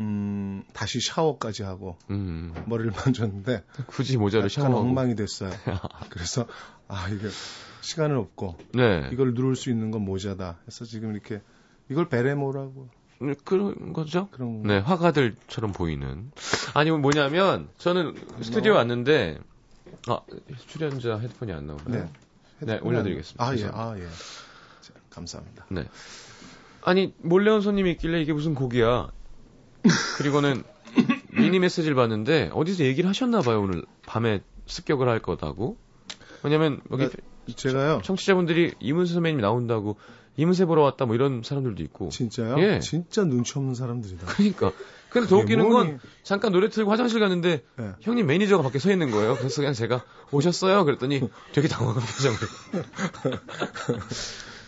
음, 0.00 0.64
다시 0.72 1.00
샤워까지 1.00 1.62
하고 1.62 1.98
음. 2.10 2.54
머리를 2.66 2.90
만졌는데 2.96 3.64
굳이 3.86 4.16
모자를 4.16 4.48
샤워하고 4.50 4.78
엉망이 4.78 5.14
됐어요. 5.14 5.50
그래서 6.10 6.46
아 6.88 7.08
이게 7.08 7.28
시간은 7.82 8.16
없고 8.16 8.56
네. 8.74 9.08
이걸 9.12 9.34
누를 9.34 9.56
수 9.56 9.70
있는 9.70 9.90
건 9.90 10.02
모자다. 10.02 10.58
해서 10.66 10.84
지금 10.84 11.12
이렇게 11.12 11.40
이걸 11.88 12.08
베레모라고 12.08 12.88
네, 13.22 13.34
그런 13.44 13.92
거죠? 13.92 14.28
그런 14.30 14.62
네, 14.62 14.78
화가들처럼 14.78 15.72
보이는. 15.72 16.32
아니 16.74 16.90
뭐냐면 16.90 17.68
저는 17.78 18.14
스튜디오 18.42 18.74
왔는데 18.74 19.38
아 20.08 20.20
출연자 20.66 21.18
헤드폰이 21.18 21.52
안 21.52 21.66
나오나요? 21.66 22.04
네. 22.04 22.10
네, 22.60 22.78
올려드리겠습니다. 22.82 23.42
아, 23.42 23.56
예, 23.56 23.64
아, 23.72 23.94
예. 23.98 24.06
자, 24.80 24.92
감사합니다. 25.08 25.66
네. 25.70 25.86
아니, 26.82 27.14
몰래 27.18 27.50
온 27.50 27.60
손님이 27.60 27.92
있길래 27.92 28.20
이게 28.20 28.32
무슨 28.32 28.54
곡이야. 28.54 29.10
그리고는 30.18 30.62
미니 31.32 31.58
메시지를 31.58 31.94
봤는데 31.94 32.50
어디서 32.52 32.84
얘기를 32.84 33.08
하셨나 33.08 33.40
봐요, 33.40 33.62
오늘 33.62 33.84
밤에 34.06 34.40
습격을 34.66 35.08
할 35.08 35.20
거다고. 35.20 35.76
왜냐면 36.42 36.80
여기 36.90 37.04
나, 37.04 37.10
제가요. 37.54 38.00
청취자분들이 38.02 38.74
이문세 38.80 39.14
선배님이 39.14 39.42
나온다고 39.42 39.96
이문세 40.36 40.64
보러 40.64 40.82
왔다 40.82 41.06
뭐 41.06 41.14
이런 41.14 41.42
사람들도 41.44 41.82
있고. 41.84 42.08
진짜요? 42.08 42.58
예. 42.60 42.80
진짜 42.80 43.24
눈치 43.24 43.58
없는 43.58 43.74
사람들이다. 43.74 44.26
그러니까. 44.26 44.72
근데 45.10 45.26
더 45.26 45.38
웃기는? 45.38 45.68
건 45.68 45.98
잠깐 46.22 46.52
노래 46.52 46.68
틀고 46.68 46.90
화장실 46.90 47.18
갔는데 47.18 47.64
네. 47.76 47.90
형님 48.00 48.26
매니저가 48.26 48.62
밖에 48.62 48.78
서 48.78 48.92
있는 48.92 49.10
거예요. 49.10 49.34
그래서 49.34 49.60
그냥 49.60 49.74
제가 49.74 50.04
오셨어요? 50.30 50.84
그랬더니 50.84 51.20
되게 51.52 51.66
당황한 51.66 52.00
표정을. 52.00 52.38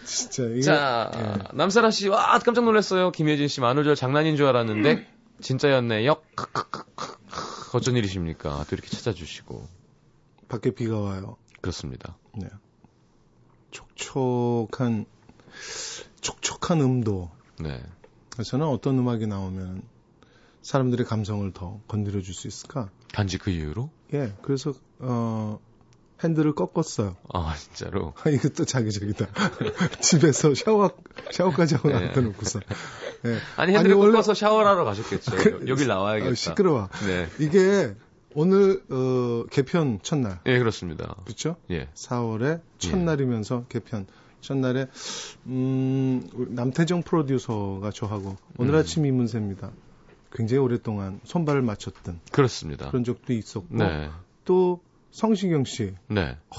진짜 0.04 0.44
이게, 0.44 0.60
자 0.62 1.10
네. 1.14 1.44
남사라 1.54 1.90
씨와 1.90 2.38
깜짝 2.40 2.64
놀랐어요. 2.64 3.12
김혜진 3.12 3.48
씨 3.48 3.60
만우절 3.60 3.94
장난인 3.96 4.36
줄 4.36 4.46
알았는데 4.46 5.06
진짜였네. 5.40 6.06
역 6.06 6.24
어쩐 7.72 7.96
일이십니까? 7.96 8.64
또 8.68 8.76
이렇게 8.76 8.88
찾아주시고 8.88 9.66
밖에 10.48 10.70
비가 10.72 10.98
와요. 10.98 11.36
그렇습니다. 11.60 12.16
네. 12.36 12.48
촉촉한 13.70 15.06
촉촉한 16.20 16.80
음도. 16.80 17.30
네. 17.60 17.82
저는 18.44 18.66
어떤 18.66 18.98
음악이 18.98 19.26
나오면 19.26 19.82
사람들의 20.62 21.06
감성을 21.06 21.50
더 21.52 21.80
건드려 21.88 22.20
줄 22.20 22.34
수 22.34 22.46
있을까? 22.48 22.90
단지 23.12 23.38
그 23.38 23.50
이유로? 23.50 23.90
예. 24.14 24.32
그래서 24.42 24.72
어 24.98 25.58
핸들을 26.22 26.54
꺾었어요. 26.54 27.16
아 27.32 27.54
진짜로? 27.56 28.14
아, 28.24 28.30
이것도 28.30 28.64
자기적이다. 28.64 29.26
집에서 30.00 30.54
샤워 30.54 30.90
샤워까지 31.30 31.76
하고 31.76 31.88
네. 31.88 32.06
놔둬놓고서. 32.06 32.60
예. 33.26 33.38
아니 33.56 33.74
핸들을 33.74 33.96
아니, 33.96 34.10
꺾어서 34.10 34.34
샤워를 34.34 34.68
하러 34.68 34.84
가셨겠죠. 34.84 35.36
그, 35.36 35.64
여길 35.66 35.86
나와야겠다. 35.86 36.30
아, 36.30 36.34
시끄러워. 36.34 36.88
네. 37.06 37.28
이게 37.38 37.94
오늘 38.34 38.82
어, 38.90 39.44
개편 39.50 40.00
첫날. 40.02 40.40
예, 40.46 40.58
그렇습니다. 40.58 41.16
그렇죠? 41.24 41.56
예. 41.70 41.88
4월에 41.94 42.60
첫날이면서 42.78 43.64
예. 43.64 43.66
개편 43.68 44.06
첫날에 44.40 44.88
음, 45.46 46.28
남태정 46.50 47.02
프로듀서가 47.02 47.90
저하고 47.90 48.36
오늘 48.58 48.74
음. 48.74 48.80
아침 48.80 49.06
이문세입니다. 49.06 49.70
굉장히 50.32 50.60
오랫동안 50.62 51.20
손발을 51.24 51.62
맞췄던 51.62 52.20
그렇습니다. 52.32 52.88
그런 52.88 53.04
적도 53.04 53.32
있었고 53.32 53.76
네. 53.76 54.10
또 54.44 54.80
성시경 55.12 55.64
씨. 55.64 55.94
네. 56.08 56.36
어, 56.50 56.56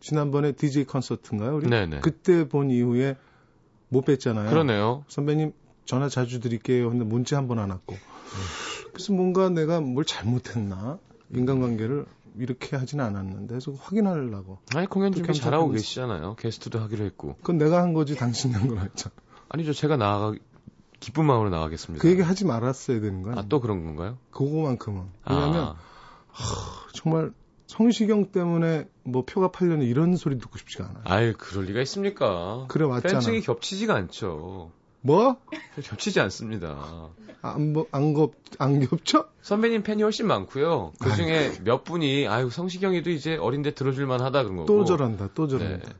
지난번에 0.00 0.52
DJ 0.52 0.84
콘서트인가요? 0.84 1.56
우리 1.56 1.68
네네. 1.70 1.86
네. 1.86 2.00
그때 2.00 2.46
본 2.48 2.70
이후에 2.70 3.16
못 3.88 4.04
뵀잖아요. 4.04 4.50
그러네요. 4.50 5.04
선배님 5.08 5.52
전화 5.84 6.08
자주 6.08 6.40
드릴게요. 6.40 6.90
근데 6.90 7.04
문자 7.04 7.36
한 7.36 7.46
번 7.48 7.58
안 7.58 7.70
왔고. 7.70 7.96
그래서 8.92 9.12
뭔가 9.12 9.48
내가 9.48 9.80
뭘 9.80 10.04
잘못했나? 10.04 10.98
인간관계를 11.34 12.04
이렇게 12.38 12.76
하지는 12.76 13.04
않았는데 13.04 13.48
그래서 13.48 13.72
확인하려고. 13.72 14.58
아니 14.74 14.86
공연 14.86 15.12
준비 15.12 15.32
잘하고 15.34 15.70
계시잖아요. 15.70 16.36
게스트도 16.36 16.78
하기로 16.80 17.04
했고. 17.04 17.36
그건 17.36 17.58
내가 17.58 17.82
한 17.82 17.92
거지 17.94 18.14
당신이 18.16 18.54
한건 18.54 18.78
아니죠. 18.78 19.10
아니죠. 19.48 19.72
제가 19.72 19.96
나가 19.96 20.32
기쁜 21.00 21.26
마음으로 21.26 21.50
나가겠습니다. 21.50 22.00
그 22.02 22.08
얘기 22.10 22.22
하지 22.22 22.44
말았어야 22.46 23.00
되는 23.00 23.22
거야. 23.22 23.34
아, 23.36 23.44
또 23.48 23.60
그런 23.60 23.84
건가요? 23.84 24.18
그거만큼은. 24.30 25.02
왜냐면, 25.28 25.56
아. 25.64 25.76
하, 26.30 26.86
정말 26.94 27.32
성시경 27.72 28.26
때문에 28.32 28.86
뭐 29.02 29.24
표가 29.24 29.50
팔려는 29.50 29.86
이런 29.86 30.14
소리 30.16 30.38
듣고 30.38 30.58
싶지가 30.58 30.84
않아요. 30.84 31.02
아유, 31.04 31.32
그럴 31.38 31.64
리가 31.64 31.80
있습니까? 31.82 32.66
그래, 32.68 32.84
맞잖아. 32.86 33.14
팬층이 33.14 33.40
겹치지가 33.40 33.94
않죠. 33.94 34.70
뭐? 35.00 35.36
겹치지 35.82 36.20
않습니다. 36.20 37.08
안, 37.40 37.72
뭐, 37.72 37.86
안, 37.90 38.12
겹, 38.12 38.34
안 38.58 38.86
겹쳐? 38.86 39.26
선배님 39.40 39.82
팬이 39.84 40.02
훨씬 40.02 40.26
많고요. 40.26 40.92
그 41.00 41.16
중에 41.16 41.52
몇 41.64 41.82
분이, 41.82 42.28
아유, 42.28 42.50
성시경이도 42.50 43.10
이제 43.10 43.36
어린데 43.36 43.72
들어줄만 43.72 44.20
하다 44.20 44.42
그런 44.42 44.56
거고. 44.58 44.66
또 44.66 44.84
저런다, 44.84 45.30
또 45.34 45.48
저런다. 45.48 45.88
네. 45.88 45.94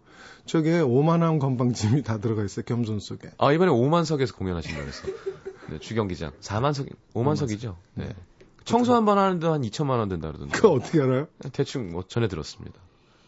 저게 0.44 0.80
오만함 0.80 1.38
건방짐이 1.38 2.02
다 2.02 2.18
들어가 2.18 2.44
있어요. 2.44 2.64
겸손 2.66 3.00
속에. 3.00 3.30
아 3.38 3.52
이번에 3.52 3.70
5만석에서 3.70 4.36
공연하신다고 4.36 4.86
해서. 4.86 5.06
네, 5.70 5.78
주경 5.78 6.08
기장 6.08 6.32
4만석, 6.40 6.88
5만석이죠. 7.14 7.76
네. 7.94 8.10
네. 8.64 8.70
청소 8.70 8.94
한 8.94 9.04
번 9.04 9.18
하는데 9.18 9.46
한 9.46 9.62
2천만 9.62 9.98
원 9.98 10.08
된다 10.08 10.28
그러던데. 10.28 10.52
그거 10.56 10.70
어떻게 10.72 11.00
알아요? 11.00 11.26
대충 11.52 11.90
뭐 11.90 12.04
전에 12.06 12.28
들었습니다. 12.28 12.78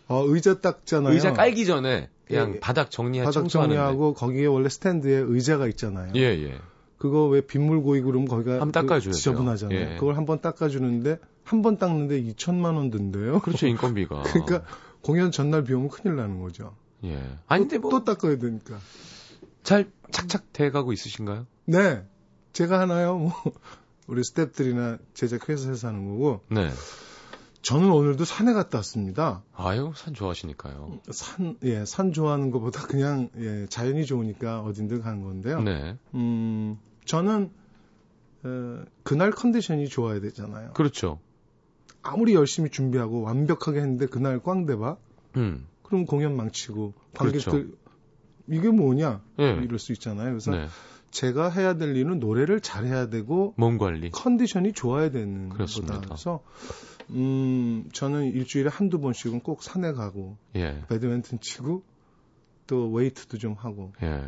아 0.08 0.22
의자 0.26 0.60
닦잖아요. 0.60 1.12
의자 1.14 1.32
깔기 1.32 1.64
전에 1.66 2.08
그냥 2.26 2.54
예, 2.56 2.60
바닥 2.60 2.90
정리하 2.90 3.24
바닥 3.24 3.48
정리하고 3.48 4.14
거기에 4.14 4.46
원래 4.46 4.68
스탠드에 4.68 5.14
의자가 5.16 5.66
있잖아요. 5.68 6.12
예 6.16 6.20
예. 6.20 6.58
그거 6.98 7.26
왜 7.26 7.40
빗물 7.42 7.82
고이고 7.82 8.06
그러면 8.06 8.28
거기가 8.28 8.52
한번 8.60 8.72
닦아줘요. 8.72 9.10
그 9.12 9.16
지저분하잖아요. 9.16 9.78
예. 9.78 9.96
그걸 9.98 10.16
한 10.16 10.24
번 10.26 10.40
닦아주는데 10.40 11.18
한 11.44 11.62
번 11.62 11.76
닦는데 11.78 12.22
2천만 12.22 12.76
원 12.76 12.90
든대요. 12.90 13.40
그렇죠 13.40 13.66
인건비가. 13.66 14.22
그러니까 14.32 14.62
공연 15.02 15.30
전날 15.30 15.64
비 15.64 15.74
오면 15.74 15.90
큰일 15.90 16.16
나는 16.16 16.40
거죠. 16.40 16.74
예. 17.04 17.20
아니, 17.46 17.64
근데 17.64 17.76
뭐. 17.78 17.90
또 17.90 18.04
닦아야 18.04 18.38
되니까. 18.38 18.78
잘 19.62 19.90
착착 20.10 20.52
돼가고 20.54 20.92
있으신가요? 20.94 21.46
네. 21.66 22.02
제가 22.54 22.80
하나요? 22.80 23.18
뭐, 23.18 23.32
우리 24.06 24.22
스탭들이나 24.22 24.98
제작 25.14 25.48
회사에서 25.48 25.88
하는 25.88 26.08
거고. 26.08 26.40
네. 26.48 26.70
저는 27.62 27.90
오늘도 27.90 28.26
산에 28.26 28.52
갔다 28.52 28.78
왔습니다. 28.78 29.42
아유, 29.54 29.92
산 29.96 30.12
좋아하시니까요. 30.12 31.00
산, 31.10 31.56
예, 31.62 31.86
산 31.86 32.12
좋아하는 32.12 32.50
것보다 32.50 32.86
그냥, 32.86 33.30
예, 33.38 33.66
자연이 33.70 34.04
좋으니까 34.04 34.60
어딘들 34.60 35.00
가는 35.00 35.22
건데요. 35.22 35.62
네. 35.62 35.96
음, 36.14 36.78
저는, 37.06 37.50
어, 38.42 38.84
그날 39.02 39.30
컨디션이 39.30 39.88
좋아야 39.88 40.20
되잖아요. 40.20 40.74
그렇죠. 40.74 41.20
아무리 42.02 42.34
열심히 42.34 42.68
준비하고 42.68 43.22
완벽하게 43.22 43.80
했는데 43.80 44.06
그날 44.06 44.40
꽝 44.40 44.66
대봐. 44.66 44.98
음. 45.36 45.66
그럼 45.82 46.04
공연 46.04 46.36
망치고 46.36 46.92
관객들 47.14 47.50
그렇죠. 47.50 47.68
이게 48.46 48.68
뭐냐 48.68 49.22
네. 49.38 49.54
이럴 49.62 49.78
수 49.78 49.92
있잖아요. 49.92 50.28
그래서 50.28 50.50
네. 50.50 50.66
제가 51.14 51.48
해야 51.48 51.74
될 51.74 51.96
일은 51.96 52.18
노래를 52.18 52.60
잘해야 52.60 53.08
되고 53.08 53.54
몸 53.56 53.78
관리, 53.78 54.10
컨디션이 54.10 54.72
좋아야 54.72 55.10
되는 55.10 55.48
그렇습니다. 55.48 55.94
거다. 55.94 56.06
그래서 56.08 56.42
음 57.10 57.88
저는 57.92 58.32
일주일에 58.32 58.68
한두 58.68 59.00
번씩은 59.00 59.40
꼭 59.40 59.62
산에 59.62 59.92
가고 59.92 60.36
예. 60.56 60.82
배드민턴 60.88 61.38
치고 61.40 61.84
또 62.66 62.90
웨이트도 62.90 63.38
좀 63.38 63.54
하고 63.54 63.92
예. 64.02 64.24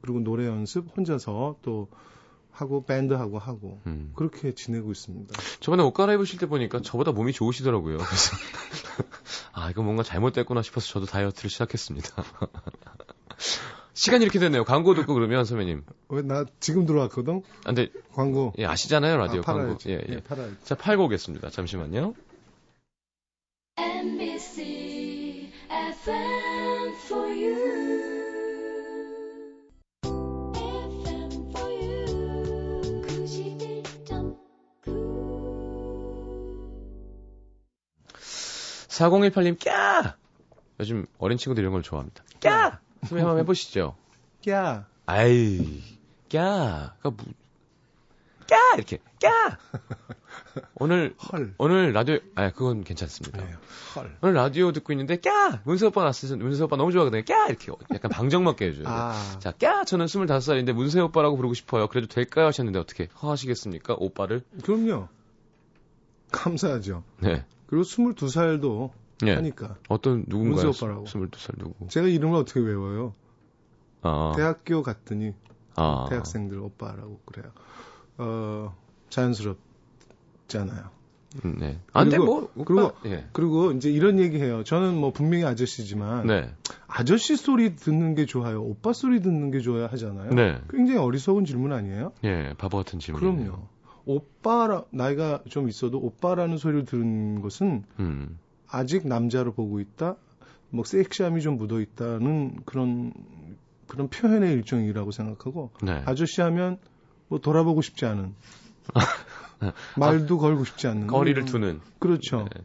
그리고 0.00 0.20
노래 0.20 0.46
연습 0.46 0.86
혼자서 0.96 1.56
또 1.60 1.88
하고 2.50 2.84
밴드하고 2.84 3.38
하고 3.38 3.82
음. 3.86 4.12
그렇게 4.14 4.54
지내고 4.54 4.92
있습니다. 4.92 5.34
저번에 5.60 5.82
옷 5.82 5.92
갈아입으실 5.92 6.38
때 6.38 6.46
보니까 6.46 6.80
저보다 6.80 7.12
몸이 7.12 7.32
좋으시더라고요. 7.32 7.98
그래서 7.98 8.36
아 9.52 9.70
이거 9.70 9.82
뭔가 9.82 10.02
잘못됐구나 10.02 10.62
싶어서 10.62 10.86
저도 10.86 11.06
다이어트를 11.06 11.50
시작했습니다. 11.50 12.08
시간이 13.94 14.24
이렇게 14.24 14.38
됐네요. 14.38 14.64
광고 14.64 14.94
듣고 14.94 15.14
그러면 15.14 15.44
선배님. 15.44 15.84
왜 16.08 16.22
나 16.22 16.44
지금 16.60 16.84
들어왔거든? 16.86 17.42
아, 17.64 17.72
근데 17.72 17.88
광고. 18.12 18.52
예, 18.58 18.66
아시잖아요 18.66 19.16
라디오 19.16 19.40
아, 19.40 19.44
광고. 19.44 19.78
예, 19.86 20.02
예. 20.08 20.20
예자 20.62 20.74
팔고 20.74 21.04
오겠습니다. 21.04 21.50
잠시만요. 21.50 22.14
MBC 23.78 25.50
FM 25.70 26.92
for 27.06 27.28
you. 27.28 27.84
4018님, 38.88 39.58
꺄! 39.58 40.14
요즘 40.80 41.06
어린 41.18 41.38
친구들 41.38 41.62
이런 41.62 41.72
걸 41.72 41.82
좋아합니다. 41.82 42.22
꺄! 42.40 42.78
선배 43.04 43.22
한번 43.22 43.38
해보시죠. 43.40 43.96
꺄! 44.42 44.84
아이, 45.06 45.82
꺄! 46.28 46.90
그 47.02 47.08
뭐, 47.08 47.16
꺄! 48.46 48.76
이렇게, 48.76 48.98
꺄! 49.20 49.56
오늘, 50.76 51.14
헐. 51.32 51.54
오늘 51.58 51.92
라디오, 51.92 52.18
아, 52.34 52.50
그건 52.50 52.84
괜찮습니다. 52.84 53.44
네, 53.44 53.54
헐. 53.96 54.16
오늘 54.22 54.34
라디오 54.34 54.72
듣고 54.72 54.92
있는데, 54.92 55.16
꺄! 55.16 55.60
문세 55.64 55.86
오빠 55.86 56.04
났어요. 56.04 56.36
문세 56.36 56.64
오빠 56.64 56.76
너무 56.76 56.92
좋아하거든요. 56.92 57.22
꺄! 57.22 57.48
이렇게 57.48 57.72
약간 57.92 58.10
방정 58.10 58.44
맞게 58.44 58.66
해줘요. 58.66 58.84
아. 58.86 59.38
자, 59.38 59.52
꺄! 59.52 59.84
저는 59.86 60.06
25살인데 60.06 60.72
문세 60.72 61.00
오빠라고 61.00 61.36
부르고 61.36 61.54
싶어요. 61.54 61.88
그래도 61.88 62.06
될까요? 62.08 62.46
하셨는데 62.46 62.78
어떻게 62.78 63.08
허하시겠습니까? 63.22 63.96
오빠를? 63.98 64.42
그럼요. 64.62 65.08
감사하죠. 66.32 67.04
네. 67.20 67.44
그리고 67.66 67.84
22살도 67.84 68.90
예. 69.26 69.34
하니까. 69.34 69.76
어떤 69.88 70.24
누군가요? 70.26 70.70
오빠라고. 70.70 71.04
22살 71.04 71.58
누구? 71.58 71.88
제가 71.88 72.08
이름을 72.08 72.36
어떻게 72.36 72.60
외워요? 72.60 73.14
아. 74.02 74.32
대학교 74.36 74.82
갔더니 74.82 75.32
아. 75.76 76.06
대학생들 76.08 76.58
오빠라고 76.58 77.20
그래요. 77.24 77.52
어, 78.18 78.76
자연스럽잖아요. 79.10 80.94
음, 81.44 81.56
네. 81.58 81.80
아, 81.92 82.04
근데 82.04 82.16
그리고- 82.16 82.40
뭐 82.40 82.50
오빠, 82.54 82.64
그리고- 82.64 82.92
예. 83.06 83.26
그리고 83.32 83.72
이제 83.72 83.90
이런 83.90 84.20
얘기 84.20 84.38
해요. 84.40 84.62
저는 84.62 84.94
뭐 84.96 85.12
분명히 85.12 85.44
아저씨지만 85.44 86.26
네. 86.28 86.54
아저씨 86.86 87.36
소리 87.36 87.74
듣는 87.74 88.14
게 88.14 88.24
좋아요. 88.24 88.62
오빠 88.62 88.92
소리 88.92 89.20
듣는 89.20 89.50
게 89.50 89.58
좋아요 89.60 89.86
하잖아요. 89.86 90.30
네. 90.30 90.60
굉장히 90.70 91.00
어리석은 91.00 91.44
질문 91.44 91.72
아니에요? 91.72 92.12
예, 92.22 92.54
바보 92.56 92.76
같은 92.76 93.00
질문. 93.00 93.20
그럼요. 93.20 93.58
오빠라 94.06 94.84
나이가 94.90 95.42
좀 95.48 95.68
있어도 95.68 95.98
오빠라는 95.98 96.56
소리를 96.58 96.84
들은 96.84 97.40
것은 97.40 97.82
음. 97.98 98.38
아직 98.74 99.06
남자로 99.06 99.52
보고 99.54 99.80
있다. 99.80 100.16
뭐 100.70 100.84
섹시함이 100.84 101.40
좀 101.42 101.56
묻어 101.56 101.80
있다는 101.80 102.56
그런 102.64 103.12
그런 103.86 104.08
표현의 104.08 104.52
일종이라고 104.54 105.10
생각하고 105.12 105.70
네. 105.82 106.02
아저씨 106.06 106.40
하면 106.40 106.78
뭐 107.28 107.38
돌아보고 107.38 107.80
싶지 107.82 108.06
않은 108.06 108.34
말도 109.96 110.38
걸고 110.38 110.64
싶지 110.64 110.86
않는 110.88 111.06
거리를 111.06 111.42
음, 111.42 111.46
두는. 111.46 111.80
그렇죠. 111.98 112.48
네. 112.54 112.62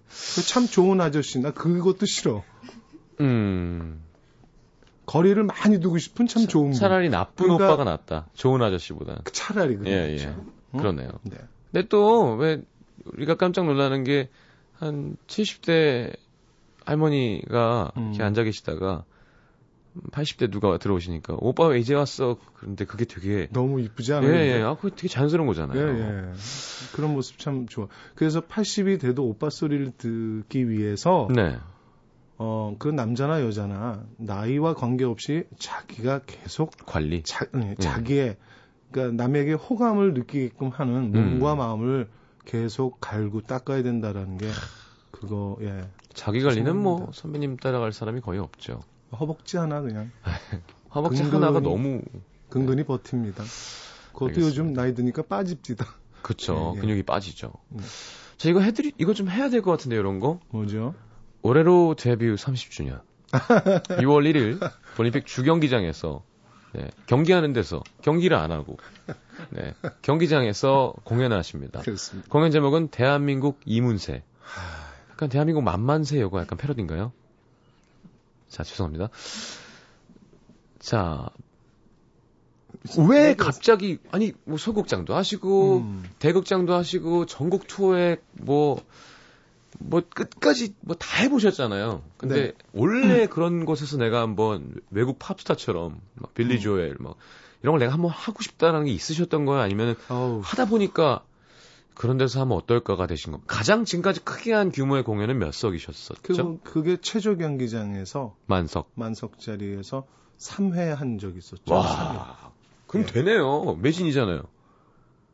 참 0.47 0.65
좋은 0.65 0.99
아저씨 1.01 1.39
나 1.39 1.51
그것도 1.51 2.05
싫어. 2.05 2.43
음. 3.21 4.01
거리를 5.05 5.41
많이 5.43 5.79
두고 5.79 5.97
싶은 5.97 6.27
참 6.27 6.45
좋은 6.47 6.71
분. 6.71 6.73
차라리 6.79 7.09
나쁜 7.09 7.47
그러니까- 7.47 7.65
오빠가 7.73 7.83
낫다. 7.83 8.27
좋은 8.33 8.61
아저씨보다. 8.61 9.21
차라리 9.31 9.75
그렇죠. 9.77 9.91
예, 9.91 10.17
예. 10.17 10.35
그러네요. 10.77 11.09
네. 11.23 11.37
근데 11.71 11.87
또 11.87 12.35
왜 12.35 12.61
우리가 13.13 13.35
깜짝 13.35 13.65
놀라는 13.65 14.03
게 14.03 14.29
한 14.79 15.17
70대 15.27 16.15
할머니가 16.85 17.91
음. 17.97 18.07
이렇게 18.07 18.23
앉아 18.23 18.43
계시다가 18.43 19.03
80대 20.11 20.51
누가 20.51 20.77
들어오시니까 20.77 21.35
오빠 21.39 21.67
왜 21.67 21.79
이제 21.79 21.93
왔어? 21.93 22.37
그런데 22.53 22.85
그게 22.85 23.05
되게 23.05 23.47
너무 23.51 23.81
이쁘지 23.81 24.11
예, 24.11 24.15
않아요? 24.15 24.33
예. 24.33 24.61
아, 24.61 24.75
그거 24.75 24.89
되게 24.89 25.07
자연스러운 25.07 25.47
예, 25.47 25.49
거잖아요. 25.49 25.99
예. 25.99 26.33
그런 26.93 27.13
모습 27.13 27.37
참 27.39 27.67
좋아. 27.67 27.87
그래서 28.15 28.41
80이 28.41 28.99
돼도 28.99 29.25
오빠 29.25 29.49
소리를 29.49 29.91
듣기 29.97 30.69
위해서 30.69 31.27
네. 31.35 31.57
어, 32.37 32.75
그 32.79 32.87
남자나 32.87 33.41
여자나 33.41 34.05
나이와 34.17 34.73
관계없이 34.73 35.43
자기가 35.57 36.21
계속 36.25 36.71
관리. 36.85 37.23
자, 37.23 37.45
네, 37.53 37.75
자기의 37.77 38.37
그러니까 38.91 39.21
남에게 39.21 39.53
호감을 39.53 40.13
느끼게끔 40.13 40.69
하는 40.69 41.13
음. 41.13 41.31
몸과 41.31 41.55
마음을 41.55 42.07
계속 42.53 42.99
갈고 42.99 43.41
닦아야 43.41 43.83
된다라는 43.83 44.39
게 44.39 44.47
그거 45.11 45.57
예. 45.61 45.87
자기 46.15 46.41
관리는 46.41 46.75
뭐. 46.75 47.11
선배님 47.13 47.57
따라갈 47.57 47.93
사람이 47.93 48.21
거의 48.21 48.39
없죠. 48.39 48.79
허벅지 49.19 49.57
하나 49.57 49.81
그냥 49.81 50.09
허벅지 50.95 51.21
근근히- 51.23 51.31
하나가 51.33 51.59
너무 51.59 52.01
근근히 52.49 52.83
버팁니다. 52.83 53.43
그것도 54.13 54.25
알겠습니다. 54.29 54.47
요즘 54.47 54.73
나이 54.73 54.95
드니까 54.95 55.21
빠집니다. 55.21 55.85
그쵸. 56.23 56.71
예, 56.73 56.77
예. 56.77 56.81
근육이 56.81 57.03
빠지죠. 57.03 57.53
음. 57.73 57.77
자, 58.37 58.49
이거 58.49 58.61
해드리, 58.61 58.93
이거 58.97 59.13
좀 59.13 59.29
해야 59.29 59.49
될 59.49 59.61
것 59.61 59.69
같은데, 59.71 59.95
이런 59.97 60.19
거? 60.19 60.39
뭐죠? 60.49 60.95
올해로 61.41 61.95
데뷔 61.97 62.33
30주년. 62.33 63.01
6월 63.31 64.25
1일 64.33 64.71
올림픽 64.97 65.25
주경기장에서 65.27 66.23
네, 66.73 66.89
경기하는 67.05 67.53
데서 67.53 67.81
경기를 68.01 68.35
안 68.37 68.51
하고 68.51 68.77
네, 69.49 69.73
경기장에서 70.01 70.93
공연을 71.03 71.37
하십니다. 71.37 71.81
그렇습니다. 71.81 72.29
공연 72.29 72.51
제목은 72.51 72.89
대한민국 72.89 73.59
이문세. 73.65 74.23
약간 75.11 75.29
대한민국 75.29 75.63
만만세 75.63 76.19
요거 76.21 76.39
약간 76.39 76.57
패러디인가요? 76.57 77.11
자, 78.47 78.63
죄송합니다. 78.63 79.09
자, 80.79 81.29
왜 82.97 83.35
갑자기 83.35 83.99
아니 84.11 84.33
뭐 84.45 84.57
소극장도 84.57 85.15
하시고 85.15 85.77
음. 85.79 86.03
대극장도 86.19 86.73
하시고 86.73 87.25
전국 87.25 87.67
투어에 87.67 88.17
뭐, 88.33 88.81
뭐 89.79 90.01
끝까지 90.07 90.73
뭐 90.81 90.95
다 90.95 91.17
해보셨잖아요. 91.23 92.01
근데 92.17 92.35
네. 92.35 92.53
원래 92.73 93.27
그런 93.27 93.65
곳에서 93.65 93.97
내가 93.97 94.21
한번 94.21 94.75
외국 94.91 95.19
팝스타처럼 95.19 95.99
막 96.15 96.33
빌리 96.33 96.55
음. 96.55 96.59
조엘 96.59 96.95
막 96.99 97.15
이런 97.61 97.73
걸 97.73 97.79
내가 97.79 97.93
한번 97.93 98.11
하고 98.11 98.41
싶다라는 98.41 98.85
게 98.85 98.91
있으셨던 98.91 99.45
거예요? 99.45 99.61
아니면 99.61 99.95
하다 100.43 100.65
보니까 100.65 101.23
그런 101.93 102.17
데서 102.17 102.39
하면 102.41 102.55
어떨까가 102.57 103.07
되신 103.07 103.33
거. 103.33 103.41
가장 103.47 103.83
지금까지 103.83 104.23
크게 104.23 104.53
한 104.53 104.71
규모의 104.71 105.03
공연은 105.03 105.37
몇 105.39 105.53
석이셨었죠? 105.53 106.21
그, 106.23 106.59
그게 106.63 106.97
최저 107.01 107.35
경기장에서 107.35 108.35
만석. 108.45 108.91
만석 108.95 109.39
자리에서 109.39 110.05
3회 110.37 110.95
한 110.95 111.17
적이 111.19 111.39
있었죠. 111.39 111.73
와. 111.73 112.51
그럼 112.87 113.05
네. 113.05 113.11
되네요. 113.11 113.75
매진이잖아요. 113.75 114.43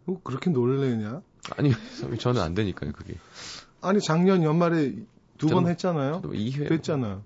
어, 0.07 0.19
그렇게 0.23 0.49
놀래냐? 0.49 1.21
아니, 1.57 1.71
저는 2.19 2.41
안 2.41 2.55
되니까요, 2.55 2.91
그게. 2.93 3.15
아니 3.81 4.01
작년 4.01 4.41
연말에 4.41 4.95
두 5.37 5.47
번 5.49 5.67
했잖아요. 5.67 6.21
저도 6.23 6.31
2회. 6.33 6.67
됐잖아요. 6.69 7.21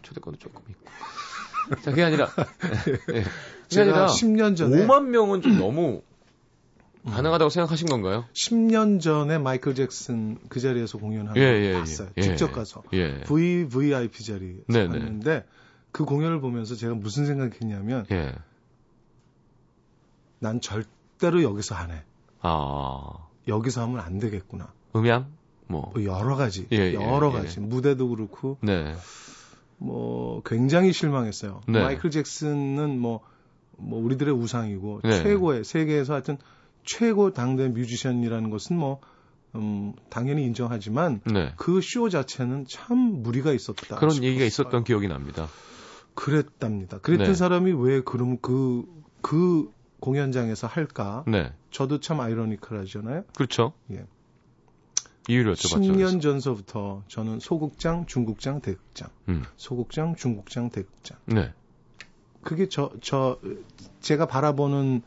초대권도 0.00 0.38
조금 0.38 0.62
있고. 0.70 0.90
자, 1.82 1.90
그게 1.90 2.02
아니라. 2.02 2.28
예. 3.14 3.22
그게 3.22 3.24
제가 3.68 3.90
아니라 3.90 4.06
10년 4.06 4.56
전에 4.56 4.86
5만 4.86 5.06
명은 5.06 5.42
좀 5.42 5.58
너무 5.58 6.02
가능하다고 7.06 7.50
생각하신 7.50 7.88
건가요? 7.88 8.24
10년 8.32 9.00
전에 9.00 9.38
마이클 9.38 9.74
잭슨 9.74 10.38
그 10.48 10.60
자리에서 10.60 10.98
공연하는 10.98 11.40
예, 11.40 11.46
걸 11.46 11.64
예, 11.64 11.72
봤어요. 11.74 12.08
예. 12.16 12.22
직접 12.22 12.50
예. 12.50 12.52
가서 12.52 12.82
예. 12.92 13.20
VVIP 13.24 14.24
자리에 14.24 14.56
네네. 14.68 14.88
갔는데 14.88 15.44
그 15.92 16.04
공연을 16.04 16.40
보면서 16.40 16.74
제가 16.74 16.94
무슨 16.94 17.26
생각했냐면 17.26 18.06
예. 18.10 18.34
난 20.38 20.60
절대로 20.60 21.42
여기서 21.42 21.74
안 21.74 21.90
해. 21.90 22.02
아. 22.40 23.28
여기서 23.48 23.82
하면 23.82 24.00
안 24.00 24.18
되겠구나. 24.18 24.72
음향? 24.96 25.26
뭐. 25.66 25.92
뭐 25.94 26.04
여러 26.04 26.36
가지, 26.36 26.66
여러 26.70 27.28
예. 27.28 27.32
가지 27.32 27.60
무대도 27.60 28.08
그렇고 28.08 28.58
네. 28.60 28.94
뭐 29.78 30.42
굉장히 30.44 30.92
실망했어요. 30.92 31.60
네. 31.66 31.82
마이클 31.82 32.10
잭슨은 32.10 32.98
뭐, 32.98 33.20
뭐 33.76 34.02
우리들의 34.02 34.34
우상이고 34.34 35.00
네. 35.04 35.22
최고의 35.22 35.64
세계에서 35.64 36.14
하여튼 36.14 36.38
최고 36.84 37.32
당대 37.32 37.68
뮤지션이라는 37.68 38.50
것은 38.50 38.76
뭐 38.76 39.00
음, 39.54 39.92
당연히 40.10 40.44
인정하지만 40.44 41.20
네. 41.32 41.52
그쇼 41.56 42.08
자체는 42.08 42.66
참 42.68 43.22
무리가 43.22 43.52
있었다. 43.52 43.96
그런 43.96 44.10
싶었어요. 44.10 44.28
얘기가 44.28 44.44
있었던 44.44 44.84
기억이 44.84 45.08
납니다. 45.08 45.48
그랬답니다. 46.14 46.98
그랬던 46.98 47.28
네. 47.28 47.34
사람이 47.34 47.72
왜 47.72 48.00
그럼 48.00 48.38
그, 48.40 48.84
그 49.20 49.70
공연장에서 50.00 50.66
할까? 50.66 51.24
네. 51.26 51.52
저도 51.70 52.00
참 52.00 52.20
아이러니컬하잖아요. 52.20 53.24
그렇죠. 53.34 53.72
예. 53.90 54.04
이유를 55.28 55.54
여쭤봤죠. 55.54 55.80
10년 55.80 56.20
전서부터 56.20 57.02
저는 57.08 57.40
소극장, 57.40 58.06
중국장, 58.06 58.60
대극장, 58.60 59.08
음. 59.28 59.44
소극장, 59.56 60.16
중국장, 60.16 60.70
대극장. 60.70 61.18
네. 61.26 61.52
그게 62.42 62.68
저, 62.68 62.92
저, 63.00 63.38
제가 64.00 64.26
바라보는 64.26 65.02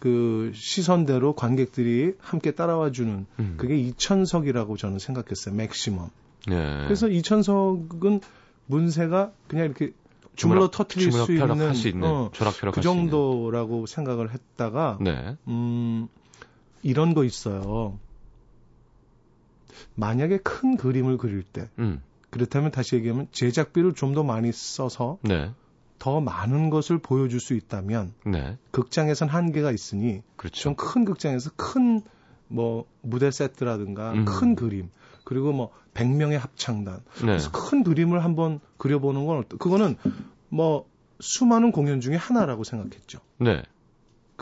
그 0.00 0.50
시선대로 0.54 1.34
관객들이 1.34 2.14
함께 2.18 2.50
따라와 2.52 2.90
주는 2.90 3.26
음. 3.38 3.54
그게 3.56 3.76
2천석이라고 3.76 4.76
저는 4.78 4.98
생각했어요. 4.98 5.54
맥시멈. 5.54 6.10
네. 6.48 6.84
그래서 6.84 7.06
2천석은 7.06 8.20
문세가 8.66 9.32
그냥 9.46 9.66
이렇게 9.66 9.92
주물러 10.34 10.70
터트릴 10.70 11.12
수 11.12 11.32
있는, 11.32 11.60
할수 11.60 11.88
있는 11.88 12.08
어, 12.08 12.30
그 12.72 12.80
정도라고 12.80 13.86
생각을 13.86 14.32
했다가 14.32 14.98
네. 15.00 15.36
음, 15.46 16.08
이런 16.82 17.14
거 17.14 17.24
있어요. 17.24 17.98
만약에 19.94 20.38
큰 20.38 20.76
그림을 20.76 21.18
그릴 21.18 21.42
때 21.42 21.68
음. 21.78 22.02
그렇다면 22.30 22.70
다시 22.70 22.96
얘기하면 22.96 23.28
제작비를 23.32 23.92
좀 23.94 24.14
더 24.14 24.22
많이 24.22 24.52
써서 24.52 25.18
네. 25.22 25.50
더 25.98 26.20
많은 26.20 26.70
것을 26.70 26.98
보여줄 26.98 27.40
수 27.40 27.54
있다면 27.54 28.12
네. 28.26 28.58
극장에선 28.72 29.28
한계가 29.28 29.70
있으니 29.70 30.22
그렇죠. 30.36 30.74
좀큰 30.74 31.04
극장에서 31.04 31.50
큰 31.56 32.02
뭐 32.52 32.84
무대 33.00 33.30
세트라든가 33.30 34.12
음. 34.12 34.24
큰 34.24 34.54
그림 34.54 34.90
그리고 35.24 35.52
뭐 35.52 35.70
100명의 35.94 36.38
합창단 36.38 37.00
네. 37.20 37.26
그래서 37.26 37.50
큰 37.50 37.82
그림을 37.82 38.24
한번 38.24 38.60
그려보는 38.76 39.26
건 39.26 39.38
어때? 39.38 39.56
그거는 39.56 39.96
뭐 40.48 40.86
수많은 41.20 41.72
공연 41.72 42.00
중에 42.00 42.16
하나라고 42.16 42.64
생각했죠. 42.64 43.20
네. 43.38 43.62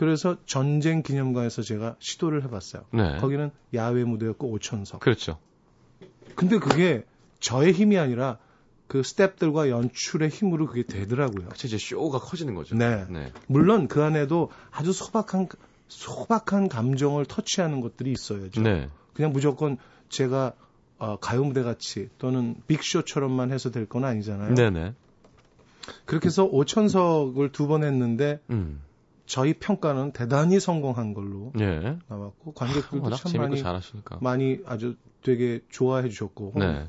그래서 0.00 0.38
전쟁 0.46 1.02
기념관에서 1.02 1.60
제가 1.60 1.94
시도를 1.98 2.42
해봤어요. 2.44 2.84
네. 2.90 3.18
거기는 3.18 3.50
야외 3.74 4.02
무대였고 4.04 4.56
5천석. 4.58 5.00
그렇죠. 5.00 5.38
근데 6.36 6.58
그게 6.58 7.04
저의 7.38 7.74
힘이 7.74 7.98
아니라 7.98 8.38
그 8.86 9.02
스탭들과 9.02 9.68
연출의 9.68 10.30
힘으로 10.30 10.66
그게 10.68 10.84
되더라고요. 10.84 11.50
그쵸, 11.50 11.66
이제 11.66 11.76
쇼가 11.76 12.18
커지는 12.18 12.54
거죠. 12.54 12.76
네. 12.76 13.04
네. 13.10 13.30
물론 13.46 13.88
그 13.88 14.02
안에도 14.02 14.50
아주 14.70 14.94
소박한 14.94 15.48
소박한 15.88 16.70
감정을 16.70 17.26
터치하는 17.26 17.82
것들이 17.82 18.10
있어야죠. 18.12 18.62
네. 18.62 18.88
그냥 19.12 19.34
무조건 19.34 19.76
제가 20.08 20.54
어, 20.98 21.18
가요 21.20 21.44
무대 21.44 21.62
같이 21.62 22.08
또는 22.16 22.56
빅쇼처럼만 22.68 23.52
해서 23.52 23.70
될 23.70 23.84
건 23.84 24.04
아니잖아요. 24.06 24.54
네네. 24.54 24.94
그렇게 26.06 26.28
해서 26.28 26.50
5천석을 26.50 27.52
두 27.52 27.66
번 27.68 27.84
했는데 27.84 28.40
음. 28.48 28.80
저희 29.30 29.54
평가는 29.54 30.10
대단히 30.10 30.58
성공한 30.58 31.14
걸로 31.14 31.52
예. 31.60 31.96
나왔고 32.08 32.52
관객들도 32.52 33.10
참 33.14 33.40
많이 33.40 33.62
잘하시니까. 33.62 34.18
많이 34.20 34.58
아주 34.66 34.96
되게 35.22 35.60
좋아해 35.70 36.08
주셨고 36.08 36.54
네. 36.56 36.88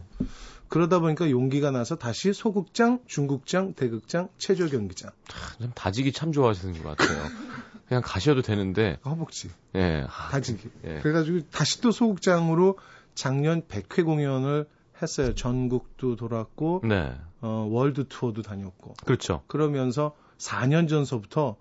그러다 0.67 0.97
보니까 0.97 1.29
용기가 1.29 1.69
나서 1.69 1.97
다시 1.97 2.33
소극장, 2.33 3.01
중극장, 3.05 3.75
대극장, 3.75 4.29
체조 4.39 4.67
경기장 4.69 5.11
참 5.59 5.71
다지기 5.75 6.13
참 6.13 6.31
좋아하시는 6.31 6.81
것 6.81 6.97
같아요. 6.97 7.27
그냥 7.87 8.01
가셔도 8.03 8.41
되는데, 8.41 8.97
허벅지 9.05 9.51
예. 9.75 10.07
아, 10.07 10.29
다지기 10.31 10.67
예. 10.85 10.99
그래가지고 11.01 11.41
다시 11.51 11.79
또 11.81 11.91
소극장으로 11.91 12.79
작년 13.13 13.61
100회 13.67 14.03
공연을 14.03 14.67
했어요 14.99 15.35
전국도 15.35 16.15
돌았고 16.15 16.81
네. 16.85 17.13
어, 17.41 17.67
월드 17.69 18.07
투어도 18.07 18.41
다녔고 18.41 18.95
그렇죠. 19.05 19.43
그러면서 19.45 20.15
4년 20.39 20.89
전서부터 20.89 21.57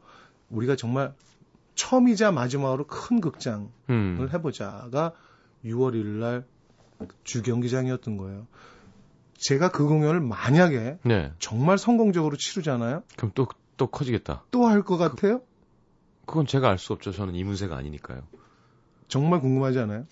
우리가 0.51 0.77
정말 0.77 1.15
처음이자 1.75 2.33
마지막으로 2.33 2.87
큰 2.87 3.21
극장을 3.21 3.69
음. 3.91 4.29
해보자가 4.33 5.13
6월 5.65 5.95
1일 5.95 6.07
날 6.21 6.45
주경기장이었던 7.25 8.17
거예요. 8.17 8.47
제가 9.39 9.71
그 9.71 9.87
공연을 9.87 10.21
만약에 10.21 10.99
네. 11.05 11.33
정말 11.39 11.79
성공적으로 11.79 12.37
치르잖아요. 12.37 13.03
그럼 13.17 13.33
또, 13.35 13.47
또 13.79 13.87
커지겠다. 13.87 14.45
또 14.51 14.67
할 14.69 14.83
것 14.83 14.99
같아요? 14.99 15.41
그 16.27 16.35
건 16.35 16.47
제가 16.47 16.69
알 16.69 16.79
수 16.79 16.93
없죠. 16.93 17.11
저는 17.13 17.35
이문세가 17.35 17.75
아니니까요. 17.77 18.23
정말 19.09 19.41
궁금하지 19.41 19.79
않아요? 19.81 20.07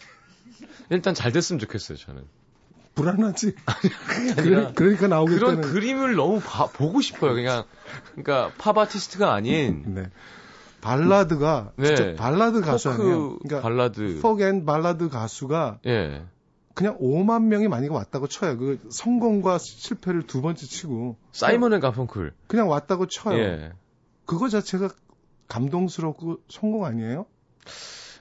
일단 0.90 1.14
잘 1.14 1.30
됐으면 1.30 1.60
좋겠어요, 1.60 1.98
저는. 1.98 2.24
불안하지? 3.02 3.54
그래, 4.36 4.72
그러니까 4.74 4.96
그런 4.98 5.10
나오겠다는. 5.10 5.60
그림을 5.60 6.14
너무 6.16 6.40
봐- 6.40 6.66
보고 6.66 7.00
싶어요. 7.00 7.34
그냥, 7.34 7.64
그러니까 8.14 8.52
팝 8.58 8.76
아티스트가 8.76 9.32
아닌 9.32 9.84
네. 9.94 10.10
발라드가 10.80 11.72
네. 11.76 11.86
진짜 11.94 12.14
발라드 12.16 12.60
가수 12.60 12.90
아니에요. 12.90 13.38
그러니까 13.38 13.60
발라드. 13.62 14.20
포앤 14.22 14.64
발라드 14.64 15.08
가수가 15.08 15.80
예. 15.86 16.24
그냥 16.74 16.96
5만 16.98 17.44
명이 17.44 17.66
만약에 17.68 17.92
왔다고 17.92 18.28
쳐요. 18.28 18.56
그 18.56 18.78
성공과 18.90 19.58
실패를 19.58 20.22
두 20.28 20.40
번째 20.42 20.64
치고 20.66 21.16
사이먼 21.32 21.72
앤 21.74 21.80
가펑클. 21.80 22.32
그냥 22.46 22.68
왔다고 22.68 23.06
쳐요. 23.06 23.38
예. 23.38 23.72
그거 24.26 24.48
자체가 24.48 24.88
감동스럽고 25.48 26.38
성공 26.48 26.84
아니에요? 26.84 27.26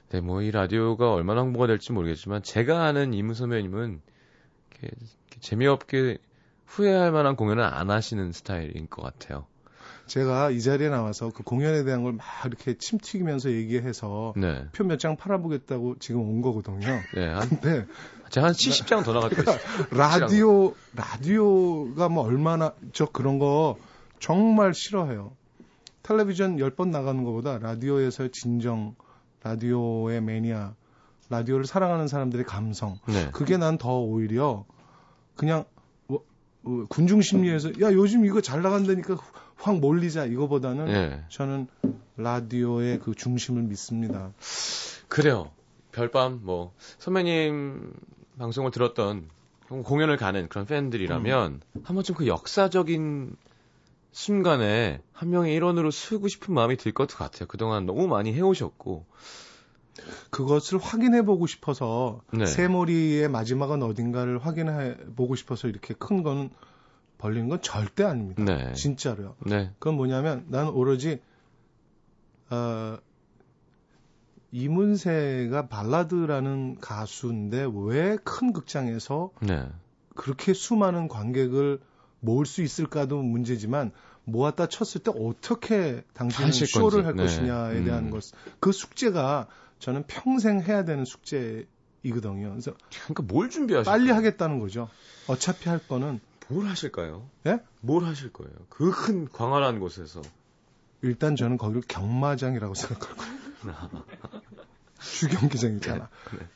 네, 0.09 0.21
뭐 0.21 0.41
이 0.41 0.51
라디오가 0.51 1.11
얼마나 1.13 1.41
홍보가 1.41 1.67
될지 1.67 1.91
모르겠지만 1.91 2.41
제가 2.41 2.85
아는 2.85 3.13
이문 3.13 3.35
선 3.35 3.49
배님은 3.49 4.01
이렇게, 4.81 4.95
이렇게 4.97 5.39
재미없게 5.39 6.17
후회할 6.65 7.11
만한 7.11 7.35
공연을 7.35 7.63
안 7.63 7.89
하시는 7.89 8.31
스타일인 8.31 8.87
것 8.89 9.01
같아요. 9.01 9.45
제가 10.07 10.51
이 10.51 10.61
자리에 10.61 10.87
나와서 10.89 11.31
그 11.33 11.43
공연에 11.43 11.83
대한 11.83 12.01
걸 12.03 12.13
막 12.13 12.25
이렇게 12.45 12.77
침 12.77 12.97
튀기면서 12.97 13.51
얘기해서 13.51 14.33
네. 14.37 14.65
표몇 14.71 14.99
장 14.99 15.17
팔아보겠다고 15.17 15.97
지금 15.99 16.21
온 16.21 16.41
거거든요. 16.41 16.87
네, 17.13 17.27
한, 17.27 17.49
근데 17.49 17.85
제가 18.29 18.47
한 18.47 18.53
70장 18.53 19.03
더 19.03 19.13
나갈 19.13 19.31
거예요. 19.31 19.59
라디오 19.91 20.73
라디오가 20.95 22.07
뭐 22.09 22.23
얼마나 22.23 22.73
저 22.93 23.05
그런 23.05 23.37
거 23.37 23.77
정말 24.19 24.73
싫어해요. 24.73 25.35
텔레비전 26.03 26.55
10번 26.57 26.87
나가는 26.89 27.21
것보다 27.25 27.57
라디오에서의 27.57 28.31
진정, 28.31 28.95
라디오의 29.43 30.21
매니아, 30.21 30.73
라디오를 31.29 31.65
사랑하는 31.65 32.07
사람들의 32.07 32.45
감성. 32.45 32.99
네. 33.07 33.29
그게 33.31 33.57
난 33.57 33.77
더 33.77 33.99
오히려 33.99 34.65
그냥 35.35 35.65
어, 36.07 36.15
어, 36.63 36.85
군중 36.89 37.21
심리에서 37.21 37.69
야 37.81 37.91
요즘 37.93 38.25
이거 38.25 38.41
잘 38.41 38.61
나간다니까 38.61 39.17
확 39.55 39.79
몰리자 39.79 40.25
이거보다는 40.25 40.85
네. 40.85 41.23
저는 41.29 41.67
라디오의 42.17 42.99
그 42.99 43.13
중심을 43.15 43.61
믿습니다. 43.63 44.31
그래요. 45.07 45.51
별밤 45.91 46.41
뭐 46.43 46.73
선배님 46.99 47.93
방송을 48.37 48.71
들었던 48.71 49.29
공연을 49.67 50.15
가는 50.17 50.47
그런 50.47 50.65
팬들이라면 50.65 51.61
한 51.83 51.95
번쯤 51.95 52.15
그 52.15 52.27
역사적인 52.27 53.35
순간에 54.11 55.01
한 55.11 55.29
명의 55.29 55.53
일원으로 55.53 55.91
쓰고 55.91 56.27
싶은 56.27 56.53
마음이 56.53 56.77
들 56.77 56.93
것 56.93 57.07
같아요. 57.07 57.47
그동안 57.47 57.85
너무 57.85 58.07
많이 58.07 58.33
해오셨고. 58.33 59.05
그것을 60.29 60.77
확인해 60.79 61.23
보고 61.23 61.47
싶어서 61.47 62.21
네. 62.31 62.45
새머리의 62.45 63.29
마지막은 63.29 63.83
어딘가를 63.83 64.39
확인해 64.45 64.95
보고 65.15 65.35
싶어서 65.35 65.67
이렇게 65.67 65.93
큰 65.93 66.23
거는 66.23 66.49
벌리는 67.17 67.49
건 67.49 67.61
절대 67.61 68.03
아닙니다. 68.03 68.43
네. 68.43 68.73
진짜로요. 68.73 69.35
네. 69.45 69.71
그건 69.79 69.95
뭐냐면 69.95 70.45
나는 70.49 70.69
오로지 70.71 71.19
어, 72.49 72.97
이문세가 74.51 75.67
발라드라는 75.67 76.77
가수인데 76.79 77.67
왜 77.73 78.17
큰 78.23 78.53
극장에서 78.53 79.31
네. 79.41 79.67
그렇게 80.15 80.53
수많은 80.53 81.07
관객을 81.07 81.79
모을 82.19 82.45
수 82.45 82.61
있을까도 82.63 83.21
문제지만 83.21 83.91
모았다 84.23 84.67
쳤을 84.67 85.01
때 85.03 85.11
어떻게 85.15 86.03
당신은 86.13 86.51
쇼를 86.51 87.03
건지. 87.03 87.05
할 87.05 87.15
네. 87.15 87.23
것이냐에 87.23 87.83
대한 87.83 88.05
음. 88.05 88.09
것. 88.11 88.23
그 88.59 88.71
숙제가 88.71 89.47
저는 89.79 90.03
평생 90.07 90.61
해야 90.61 90.83
되는 90.85 91.05
숙제이거든요. 91.05 92.49
그래서 92.51 92.73
그러니까 93.03 93.23
뭘 93.23 93.49
준비하실 93.49 93.85
빨리? 93.91 94.11
하겠다는 94.11 94.59
거죠. 94.59 94.89
어차피 95.27 95.69
할 95.69 95.79
거는 95.87 96.19
뭘 96.49 96.65
하실까요? 96.67 97.29
예? 97.45 97.59
뭘 97.81 98.05
하실 98.05 98.31
거예요? 98.33 98.53
그 98.69 98.91
큰 98.91 99.27
광활한 99.29 99.79
곳에서. 99.79 100.21
일단 101.01 101.35
저는 101.35 101.57
거기를 101.57 101.81
경마장이라고 101.87 102.73
생각할 102.75 103.15
거예요. 103.17 104.03
주경기장이잖아. 104.99 106.09
네. 106.39 106.47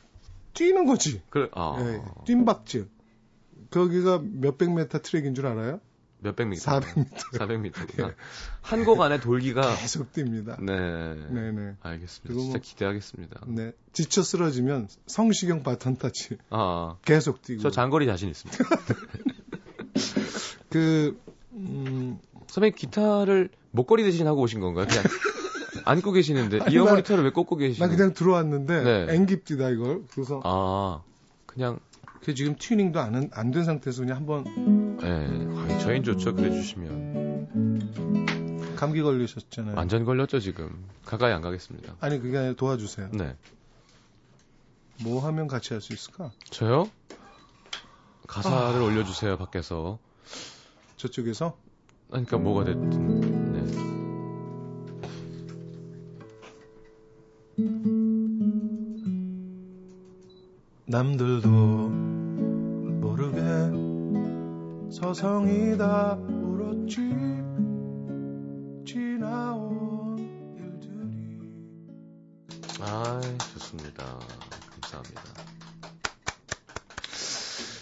뛰는 0.54 0.86
거지. 0.86 1.22
그래, 1.30 1.48
아. 1.54 1.76
예, 1.80 2.02
뜀박질. 2.26 2.88
거기가 3.70 4.20
몇백 4.22 4.72
메타 4.74 4.98
트랙인 4.98 5.34
줄 5.34 5.46
알아요? 5.46 5.80
몇백 6.22 6.48
미터. 6.48 6.80
400m. 6.80 7.06
400m구나. 7.34 8.08
예. 8.10 8.14
한곡 8.60 9.00
안에 9.00 9.20
돌기가. 9.20 9.74
계속 9.76 10.12
뜁니다. 10.12 10.62
네. 10.62 11.14
네 11.30 11.50
네. 11.52 11.74
알겠습니다. 11.82 12.22
그리고 12.28 12.40
진짜 12.42 12.58
뭐- 12.58 12.60
기대하겠습니다. 12.62 13.40
네. 13.48 13.72
지쳐 13.92 14.22
쓰러지면 14.22 14.88
성시경 15.06 15.62
바톤 15.62 15.96
타치 15.96 16.36
아, 16.50 16.96
계속 17.04 17.42
뛰고. 17.42 17.62
저 17.62 17.70
장거리 17.70 18.06
자신 18.06 18.28
있습니다. 18.30 18.64
그, 20.70 21.18
음, 21.52 22.18
선배님 22.48 22.74
기타를 22.76 23.50
목걸이 23.72 24.02
대신 24.04 24.26
하고 24.26 24.40
오신 24.42 24.60
건가요? 24.60 24.86
그냥 24.88 25.04
안고 25.84 26.12
계시는데 26.12 26.60
아니, 26.60 26.74
이어 26.74 26.84
모니터를 26.84 27.24
왜 27.24 27.30
꽂고 27.30 27.56
나 27.56 27.60
계시는? 27.66 27.88
그냥 27.90 28.14
들어왔는데 28.14 28.82
네. 29.06 29.14
앵깁디다 29.14 29.70
이걸. 29.70 30.02
그래서 30.12 30.40
아, 30.44 31.02
그냥 31.46 31.80
그 32.24 32.34
지금 32.34 32.54
튜닝도 32.56 33.00
안안된 33.00 33.64
상태에서 33.64 34.02
그냥 34.02 34.16
한번 34.18 34.44
예, 35.02 35.78
저인 35.78 36.02
좋죠. 36.04 36.34
그래 36.34 36.50
주시면 36.50 37.46
감기 38.76 39.00
걸리셨잖아요. 39.02 39.76
완전 39.76 40.04
걸렸죠 40.04 40.38
지금. 40.40 40.84
가까이 41.04 41.32
안 41.32 41.42
가겠습니다. 41.42 41.96
아니 42.00 42.20
그게 42.20 42.38
아니라 42.38 42.54
도와주세요. 42.54 43.10
네, 43.12 43.36
뭐 45.02 45.24
하면 45.26 45.48
같이 45.48 45.72
할 45.74 45.80
수 45.80 45.92
있을까? 45.92 46.30
저요? 46.50 46.88
가사를 48.28 48.80
아. 48.80 48.84
올려주세요 48.84 49.36
밖에서. 49.36 49.98
저쪽에서 50.96 51.56
그러니까 52.08 52.38
뭐가 52.38 52.64
됐든. 52.64 53.52
네. 53.52 53.62
남들도 60.86 62.11
모르게 63.12 63.40
서성이다 64.90 66.14
울었지 66.14 66.96
지나온 68.86 70.18
일들이 70.56 71.38
아, 72.80 73.20
좋습니다. 73.52 74.18
감사합니다. 74.80 75.22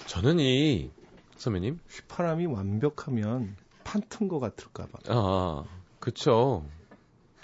저는 0.09 0.41
이 0.41 0.91
선배님, 1.37 1.79
휘파람이 1.89 2.47
완벽하면 2.47 3.55
판튼 3.85 4.27
것 4.27 4.41
같을까봐 4.41 4.99
아, 5.11 5.65
그쵸. 6.01 6.67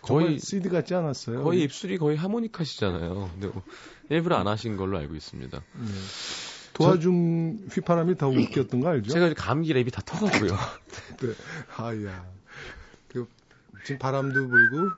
거의 0.03 0.27
거의 0.27 0.39
CD 0.41 0.69
같지 0.71 0.95
않았어요? 0.95 1.45
거의 1.45 1.63
입술이 1.63 1.99
거의 1.99 2.17
하모니카시잖아요. 2.17 3.31
근데 3.33 3.47
뭐 3.47 3.63
일부러 4.11 4.37
안 4.37 4.49
하신 4.49 4.77
걸로 4.77 4.99
알고 4.99 5.15
있습니다. 5.15 5.59
네. 5.59 6.46
도와준 6.77 7.69
휘파람이 7.73 8.17
더 8.17 8.29
웃겼던 8.29 8.81
거 8.81 8.89
알죠? 8.89 9.11
제가 9.11 9.33
감기 9.35 9.73
랩이 9.73 9.93
다 9.93 10.03
터가고요. 10.05 10.51
네. 11.21 11.35
아야. 11.77 12.25
그 13.09 13.27
지금 13.85 13.99
바람도 13.99 14.49
불고 14.49 14.91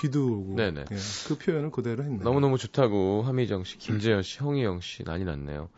비도 0.00 0.26
오고. 0.40 0.54
네네. 0.56 0.84
예, 0.90 0.96
그 1.26 1.36
표현을 1.38 1.70
그대로 1.70 2.02
했네요. 2.04 2.22
너무너무 2.22 2.56
좋다고 2.56 3.22
하미정 3.24 3.64
씨, 3.64 3.78
김재현 3.78 4.22
씨, 4.22 4.38
형희영 4.38 4.80
씨 4.80 5.04
난리 5.04 5.24
났네요. 5.24 5.68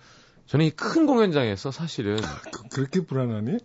저는 0.47 0.67
이 0.67 0.71
큰 0.71 1.07
공연장에서 1.07 1.71
사실은 1.71 2.17
그, 2.71 2.81
렇게 2.81 3.05
불안하니? 3.07 3.59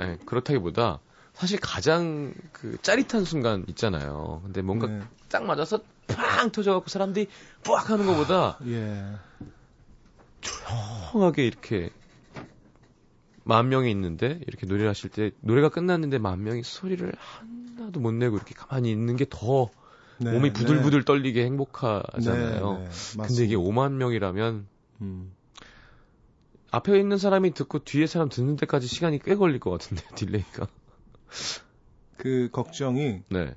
예, 0.00 0.18
그렇다기보다 0.26 1.00
사실 1.34 1.58
가장 1.60 2.34
그 2.52 2.76
짜릿한 2.82 3.24
순간 3.24 3.64
있잖아요. 3.68 4.40
근데 4.44 4.60
뭔가 4.60 4.86
네. 4.86 5.00
딱 5.28 5.44
맞아서 5.44 5.80
팡 6.08 6.50
터져갖고 6.50 6.88
사람들이 6.88 7.28
뿌악 7.62 7.88
하는 7.90 8.06
것보다 8.06 8.58
예. 8.66 9.02
조용하게 10.42 11.46
이렇게 11.46 11.90
만 13.44 13.68
명이 13.68 13.90
있는데 13.90 14.40
이렇게 14.46 14.66
노래를 14.66 14.88
하실 14.88 15.10
때 15.10 15.32
노래가 15.40 15.68
끝났는데 15.68 16.18
만 16.18 16.42
명이 16.42 16.62
소리를 16.62 17.12
하나도 17.16 18.00
못 18.00 18.12
내고 18.12 18.36
이렇게 18.36 18.54
가만히 18.54 18.90
있는 18.90 19.16
게더 19.16 19.70
네, 20.18 20.32
몸이 20.32 20.52
부들부들 20.52 21.04
떨리게 21.04 21.44
행복하잖아요. 21.44 22.78
네, 22.78 22.84
네, 22.84 23.26
근데 23.26 23.44
이게 23.44 23.56
5만 23.56 23.92
명이라면 23.92 24.66
음. 25.00 25.32
앞에 26.70 26.98
있는 26.98 27.18
사람이 27.18 27.52
듣고 27.54 27.80
뒤에 27.80 28.06
사람 28.06 28.28
듣는 28.28 28.56
데까지 28.56 28.86
시간이 28.86 29.18
꽤 29.18 29.34
걸릴 29.34 29.60
것 29.60 29.70
같은데 29.70 30.02
delay가. 30.14 30.68
그 32.16 32.48
걱정이 32.52 33.22
네, 33.28 33.54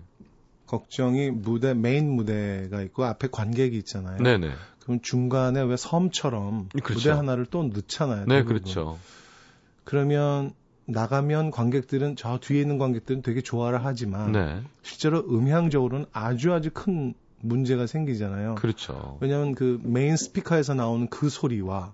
걱정이 0.66 1.30
무대 1.30 1.74
메인 1.74 2.12
무대가 2.12 2.82
있고 2.82 3.06
앞에 3.06 3.28
관객이 3.32 3.78
있잖아요. 3.78 4.22
네, 4.22 4.38
네, 4.38 4.52
그럼 4.86 5.02
중간에 5.02 5.62
왜 5.62 5.76
섬처럼 5.78 6.70
그렇죠. 6.84 6.94
무대 6.94 7.10
하나를 7.10 7.48
또 7.48 7.64
넣잖아요. 7.64 8.26
네, 8.28 8.38
대부분. 8.38 8.62
그렇죠. 8.62 9.00
그러면 9.84 10.54
나가면 10.86 11.52
관객들은 11.52 12.16
저 12.16 12.38
뒤에 12.40 12.62
있는 12.62 12.78
관객들은 12.78 13.22
되게 13.24 13.42
좋아를 13.42 13.84
하지만 13.84 14.32
네, 14.32 14.62
실제로 14.84 15.20
음향적으로는 15.28 16.06
아주 16.12 16.54
아주 16.54 16.70
큰 16.72 17.16
문제가 17.42 17.88
생기잖아요. 17.88 18.56
그렇죠. 18.56 19.18
왜냐하면 19.22 19.56
그 19.56 19.80
메인 19.84 20.16
스피커에서 20.16 20.76
나오는 20.76 21.08
그 21.10 21.30
소리와 21.30 21.94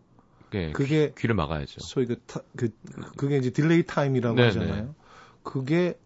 네, 0.52 0.72
그게 0.74 1.14
귀 1.18 1.28
를 1.28 1.36
막아야죠. 1.36 1.80
소위 1.80 2.06
그, 2.08 2.20
타, 2.28 2.42
그 2.58 2.70
그게 3.16 3.38
이제 3.38 3.52
delay 3.52 3.84
time이라고 3.84 4.36
네네. 4.36 4.48
하잖아요. 4.48 4.96
그게 5.44 5.98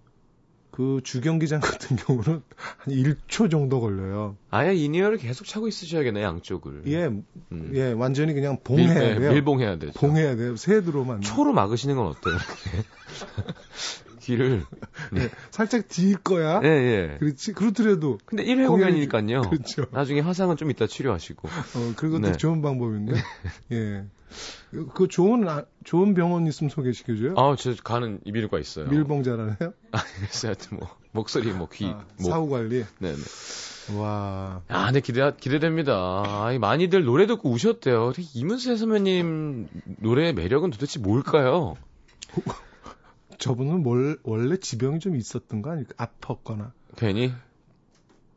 그 0.75 0.99
주경기장 1.05 1.61
같은 1.61 1.95
경우는 2.05 2.41
한 2.55 2.93
1초 2.93 3.49
정도 3.49 3.79
걸려요. 3.79 4.35
아예 4.49 4.73
in-ear를 4.75 5.17
계속 5.17 5.47
차고 5.47 5.69
있으셔야겠네 5.69 6.21
양쪽을. 6.21 6.81
예, 6.87 7.05
음. 7.05 7.71
예, 7.73 7.93
완전히 7.93 8.33
그냥 8.33 8.57
밀, 8.57 8.87
봉해야 8.87 8.93
네, 8.93 9.19
돼요. 9.19 9.31
밀봉해야 9.31 9.77
되죠. 9.79 9.93
봉해야 9.97 10.35
돼요. 10.35 10.57
새드로만. 10.57 11.21
초로 11.21 11.53
막으시는 11.53 11.95
건 11.95 12.07
어때요? 12.07 12.35
귀를. 14.25 14.63
예, 15.15 15.29
살짝 15.51 15.87
뒤일 15.87 16.17
거야. 16.17 16.59
예, 16.63 16.67
예. 16.67 17.17
그렇지. 17.19 17.53
그렇더라도 17.53 18.17
근데 18.25 18.43
1회 18.43 18.67
공연이- 18.67 19.07
공연이니까요. 19.07 19.41
그렇죠. 19.43 19.85
나중에 19.91 20.19
화상은 20.21 20.57
좀 20.57 20.71
이따 20.71 20.87
치료하시고. 20.87 21.47
어, 21.47 21.93
그것도 21.95 22.19
네. 22.31 22.31
좋은 22.37 22.61
방법인데. 22.61 23.13
예. 23.73 24.03
그 24.93 25.07
좋은 25.07 25.47
아- 25.47 25.63
좋은 25.83 26.13
병원 26.15 26.45
있으면 26.47 26.69
소개시켜줘요. 26.69 27.35
아, 27.37 27.55
저 27.57 27.73
가는 27.83 28.19
이비인후과 28.25 28.59
있어요. 28.59 28.87
밀봉 28.89 29.23
잘하네요. 29.23 29.55
아, 29.91 29.99
그래서 30.17 30.47
하여튼 30.49 30.79
뭐 30.79 30.89
목소리, 31.11 31.53
뭐 31.53 31.69
귀, 31.71 31.85
아, 31.85 32.03
목. 32.19 32.29
사후 32.29 32.49
관리. 32.49 32.83
네, 32.99 33.13
네. 33.15 33.95
와. 33.97 34.61
아, 34.67 34.91
네, 34.91 34.99
기대, 34.99 35.31
기대됩니다. 35.39 36.23
아이, 36.25 36.57
많이들 36.57 37.05
노래 37.05 37.27
듣고 37.27 37.51
우셨대요. 37.51 38.13
이문세 38.33 38.75
선배님 38.77 39.67
노래의 39.99 40.33
매력은 40.33 40.71
도대체 40.71 40.99
뭘까요? 40.99 41.75
저분은 43.45 43.83
뭘, 43.83 44.17
원래 44.23 44.57
지병이 44.57 44.99
좀 44.99 45.15
있었던 45.15 45.61
거 45.61 45.69
아닐까? 45.69 45.93
아팠거나. 46.03 46.71
괜히? 46.97 47.31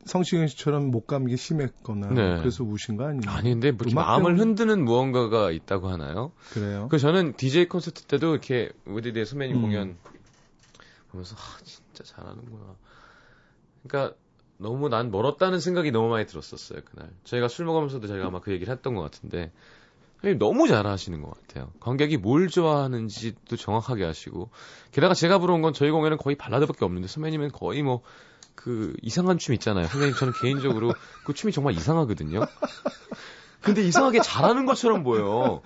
성시경 0.05 0.45
씨처럼 0.47 0.91
목감기 0.91 1.35
심했거나. 1.35 2.09
네. 2.09 2.37
그래서 2.37 2.63
우신 2.63 2.95
거 2.95 3.05
아니에요? 3.05 3.21
아닌데, 3.27 3.71
뭐 3.71 3.87
마음을 3.91 4.37
흔드는 4.37 4.85
무언가가 4.85 5.49
있다고 5.49 5.89
하나요? 5.89 6.31
그래요? 6.51 6.87
그 6.91 6.99
저는 6.99 7.33
DJ 7.37 7.67
콘서트 7.69 8.03
때도 8.03 8.31
이렇게 8.33 8.71
우리들의 8.85 9.25
선배님 9.25 9.57
음. 9.57 9.61
공연 9.63 9.97
보면서 11.09 11.35
아 11.35 11.59
진짜 11.63 12.03
잘하는구나. 12.03 12.75
그러니까 13.87 14.15
너무 14.57 14.89
난 14.89 15.09
멀었다는 15.09 15.59
생각이 15.59 15.91
너무 15.91 16.09
많이 16.09 16.27
들었었어요 16.27 16.81
그날. 16.85 17.09
저희가 17.23 17.47
술 17.47 17.65
먹으면서도 17.65 18.07
저희가 18.07 18.27
아마 18.27 18.41
그 18.41 18.51
얘기를 18.51 18.71
했던 18.71 18.93
것 18.93 19.01
같은데 19.01 19.51
너무 20.37 20.67
잘하시는 20.67 21.21
것 21.21 21.31
같아요. 21.31 21.71
관객이 21.79 22.17
뭘 22.17 22.47
좋아하는지도 22.49 23.55
정확하게 23.55 24.05
아시고 24.05 24.49
게다가 24.91 25.13
제가 25.13 25.39
부른 25.39 25.61
건 25.61 25.73
저희 25.73 25.91
공연은 25.91 26.17
거의 26.17 26.35
발라드밖에 26.35 26.83
없는데 26.85 27.07
선배님은 27.07 27.51
거의 27.51 27.83
뭐 27.83 28.01
그 28.59 28.93
이상한 29.01 29.37
춤 29.37 29.53
있잖아요. 29.53 29.87
선생님 29.87 30.17
저는 30.17 30.33
개인적으로 30.41 30.93
그 31.23 31.33
춤이 31.33 31.53
정말 31.53 31.75
이상하거든요. 31.75 32.41
근데 33.61 33.81
이상하게 33.83 34.19
잘하는 34.21 34.65
것처럼 34.65 35.03
보여. 35.03 35.61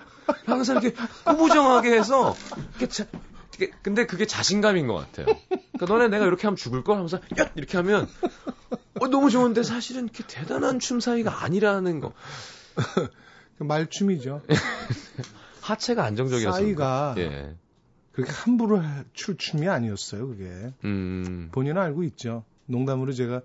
항상 0.46 0.80
이렇게 0.80 0.94
꾸부정하게 1.24 1.90
해서 1.92 2.36
이렇게 2.78 2.86
자, 2.86 3.06
근데 3.82 4.06
그게 4.06 4.26
자신감인 4.26 4.86
것 4.86 4.94
같아요. 4.94 5.26
그러니까 5.72 5.86
너네 5.86 6.06
내가 6.06 6.24
이렇게 6.26 6.46
하면 6.46 6.54
죽을 6.54 6.84
걸 6.84 6.94
하면서 6.94 7.18
야 7.40 7.50
이렇게 7.56 7.76
하면 7.78 8.08
어, 9.00 9.08
너무 9.08 9.28
좋은데 9.28 9.64
사실은 9.64 10.04
이렇게 10.04 10.22
대단한 10.28 10.78
춤 10.78 11.00
사이가 11.00 11.42
아니라는 11.42 11.98
거. 11.98 12.12
말춤이죠. 13.58 14.42
하체가 15.62 16.04
안정적이라서. 16.04 16.58
싸이가 16.58 17.14
예. 17.18 17.54
그렇게 18.12 18.32
함부로 18.32 18.80
출 19.12 19.36
춤이 19.36 19.68
아니었어요, 19.68 20.28
그게. 20.28 20.72
음. 20.84 21.48
본인은 21.52 21.80
알고 21.80 22.04
있죠. 22.04 22.44
농담으로 22.66 23.12
제가 23.12 23.40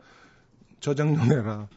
저장용해라. 0.80 1.68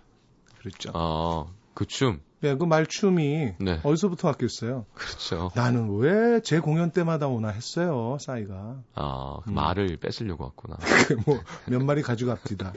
그랬죠. 0.59 0.91
아, 0.95 1.47
그 1.75 1.87
춤. 1.87 2.21
예, 2.45 2.55
그 2.57 2.65
말춤이 2.65 3.53
네. 3.61 3.81
어디서부터 3.85 4.29
왔겠어요? 4.29 4.85
그렇죠. 4.95 5.51
나는 5.55 5.97
왜 5.99 6.41
제 6.43 6.59
공연 6.59 6.91
때마다 6.91 7.29
오나 7.29 7.49
했어요, 7.51 8.19
싸이가. 8.21 8.83
아, 8.95 9.37
그 9.45 9.51
음. 9.51 9.55
말을 9.55 9.97
뺏으려고 9.99 10.45
왔구나. 10.45 10.77
뭐 11.27 11.41
몇 11.67 11.83
마리 11.85 12.03
가져갑디다. 12.03 12.73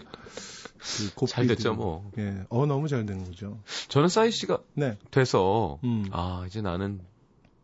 그. 1.16 1.26
잘 1.28 1.48
됐죠, 1.48 1.74
뭐. 1.74 2.12
예, 2.18 2.44
어 2.50 2.66
너무 2.66 2.88
잘된 2.88 3.24
거죠. 3.26 3.60
저는 3.88 4.10
싸이 4.10 4.32
씨가 4.32 4.60
네, 4.74 4.98
돼서 5.12 5.80
음, 5.84 6.08
아, 6.12 6.44
이제 6.48 6.62
나는 6.62 7.02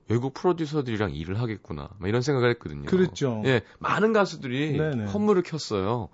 외국 0.07 0.33
프로듀서들이랑 0.33 1.15
일을 1.15 1.39
하겠구나. 1.39 1.89
막 1.97 2.07
이런 2.07 2.21
생각을 2.21 2.49
했거든요. 2.51 2.85
그랬죠. 2.85 3.41
예, 3.45 3.61
많은 3.79 4.13
가수들이 4.13 4.77
네네. 4.77 5.07
선물을 5.07 5.43
켰어요. 5.43 6.09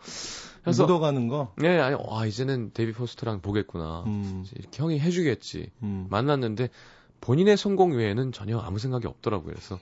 그래서 0.62 0.84
묻어가는 0.84 1.28
거. 1.30 1.54
예, 1.64 1.80
아니, 1.80 1.96
와, 1.98 2.26
이제는 2.26 2.72
데뷔 2.74 2.92
포스터랑 2.92 3.42
보겠구나. 3.42 4.04
음, 4.06 4.46
이렇게 4.56 4.84
형이 4.84 5.00
해주겠지. 5.00 5.72
음. 5.82 6.08
만났는데 6.10 6.70
본인의 7.22 7.58
성공 7.58 7.94
외에는 7.94 8.32
전혀 8.32 8.60
아무 8.60 8.78
생각이 8.78 9.08
없더라고요. 9.08 9.54
그래서 9.54 9.80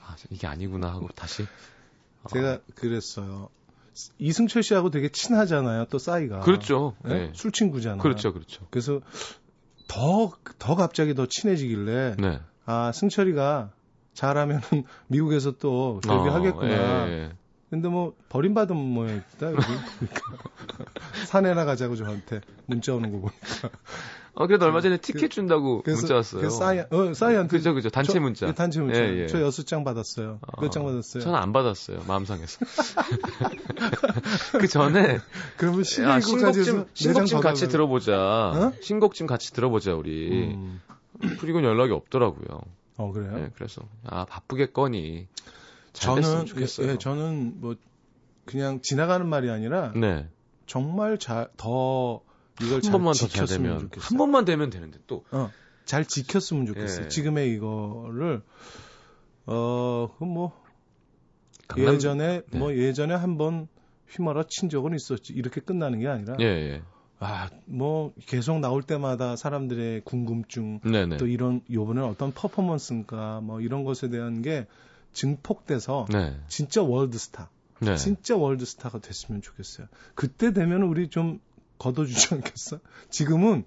아, 0.00 0.14
이게 0.30 0.46
아니구나 0.46 0.88
하고 0.92 1.08
다시 1.14 1.42
어, 2.22 2.28
제가 2.28 2.60
그랬어요. 2.74 3.48
이승철 4.18 4.62
씨하고 4.62 4.90
되게 4.90 5.08
친하잖아요, 5.08 5.86
또 5.86 5.98
싸이가. 5.98 6.40
그렇죠. 6.40 6.94
예? 7.06 7.08
네. 7.08 7.30
술 7.34 7.52
친구잖아요. 7.52 7.98
그렇죠, 7.98 8.32
그렇죠. 8.32 8.66
그래서 8.70 9.00
더, 9.88 10.32
더 10.58 10.74
갑자기 10.74 11.14
더 11.14 11.26
친해지길래, 11.26 12.16
네. 12.18 12.40
아, 12.64 12.92
승철이가 12.92 13.70
잘하면은 14.14 14.62
미국에서 15.08 15.52
또 15.52 16.00
데뷔하겠구나. 16.02 17.04
어, 17.04 17.08
예, 17.08 17.12
예. 17.12 17.32
근데 17.70 17.88
뭐, 17.88 18.14
버림받은 18.28 18.76
모양이다, 18.76 19.52
여기. 19.52 19.56
보니까. 19.98 20.20
산에 21.26 21.52
나 21.54 21.64
가자고 21.64 21.96
저한테 21.96 22.40
문자 22.66 22.94
오는 22.94 23.10
거 23.10 23.18
보니까. 23.18 23.70
어, 24.38 24.46
그래도 24.46 24.66
얼마 24.66 24.82
전에 24.82 24.98
티켓 24.98 25.30
준다고 25.30 25.80
그래서 25.82 26.02
문자 26.02 26.14
왔어요. 26.16 26.42
그 26.42 26.50
싸이, 26.50 26.78
어, 26.78 27.14
싸이한테. 27.14 27.56
그죠, 27.56 27.72
그죠. 27.72 27.88
단체 27.88 28.12
저- 28.12 28.20
문자. 28.20 28.46
예, 28.46 28.52
단체 28.52 28.82
문자. 28.82 29.00
예, 29.00 29.22
예. 29.22 29.26
저 29.28 29.40
여섯 29.40 29.66
장 29.66 29.82
받았어요. 29.82 30.40
몇장 30.60 30.82
어, 30.84 30.88
받았어요? 30.88 31.22
저는 31.22 31.38
안 31.38 31.54
받았어요. 31.54 32.02
마음 32.06 32.26
상해서. 32.26 32.58
그 34.60 34.68
전에 34.68 35.20
그러면 35.56 35.80
야, 35.80 36.18
12일까지 36.18 36.22
신곡 36.22 36.52
좀 36.64 36.86
신곡 36.92 37.26
좀 37.26 37.40
같이 37.40 37.68
들어보자. 37.68 38.14
어? 38.14 38.72
신곡 38.82 39.14
좀 39.14 39.26
같이 39.26 39.52
들어보자 39.52 39.94
우리. 39.94 40.52
음. 40.54 40.80
그리고 41.40 41.62
연락이 41.64 41.92
없더라고요. 41.92 42.60
어, 42.98 43.12
그래요? 43.12 43.32
네, 43.36 43.50
그래서 43.54 43.82
아 44.04 44.26
바쁘겠거니 44.26 45.28
저는, 45.94 46.44
좋겠어요. 46.44 46.88
예, 46.88 46.92
예, 46.92 46.98
저는 46.98 47.54
뭐, 47.60 47.74
그냥 48.44 48.80
지나가는 48.82 49.26
말이 49.26 49.50
아니라, 49.50 49.92
네. 49.96 50.28
정말 50.66 51.18
잘, 51.18 51.48
더, 51.56 52.20
이걸 52.62 52.76
한잘 52.76 52.92
번만 52.92 53.12
더잘 53.12 53.28
지켰으면 53.28 53.62
되면 53.62 53.78
좋겠어요. 53.80 54.08
한 54.08 54.18
번만 54.18 54.44
되면 54.44 54.70
되는데 54.70 54.98
또 55.06 55.24
어, 55.30 55.50
잘 55.84 56.04
지켰으면 56.04 56.66
좋겠어요. 56.66 57.04
예. 57.04 57.08
지금의 57.08 57.52
이거를 57.54 58.42
어, 59.46 60.08
그뭐 60.18 60.52
강남- 61.68 61.94
예전에 61.94 62.42
네. 62.50 62.58
뭐 62.58 62.74
예전에 62.74 63.14
한 63.14 63.36
번 63.36 63.68
휘말아 64.08 64.44
친 64.48 64.68
적은 64.68 64.94
있었지. 64.94 65.32
이렇게 65.32 65.60
끝나는 65.60 65.98
게 65.98 66.06
아니라 66.06 66.36
예, 66.40 66.44
예. 66.44 66.82
아, 67.18 67.50
뭐 67.64 68.12
계속 68.26 68.60
나올 68.60 68.82
때마다 68.82 69.34
사람들의 69.36 70.02
궁금증 70.04 70.80
네, 70.84 71.06
네. 71.06 71.16
또 71.16 71.26
이런 71.26 71.60
요번에 71.70 72.02
어떤 72.02 72.30
퍼포먼스인가 72.32 73.40
뭐 73.40 73.60
이런 73.60 73.82
것에 73.84 74.08
대한 74.08 74.42
게 74.42 74.66
증폭돼서 75.12 76.06
네. 76.12 76.38
진짜 76.46 76.82
월드스타, 76.82 77.48
네. 77.80 77.96
진짜 77.96 78.36
월드스타가 78.36 79.00
됐으면 79.00 79.40
좋겠어요. 79.42 79.86
그때 80.14 80.52
되면 80.52 80.82
우리 80.82 81.08
좀 81.08 81.40
걷어주지 81.78 82.34
않겠어? 82.34 82.78
지금은 83.10 83.64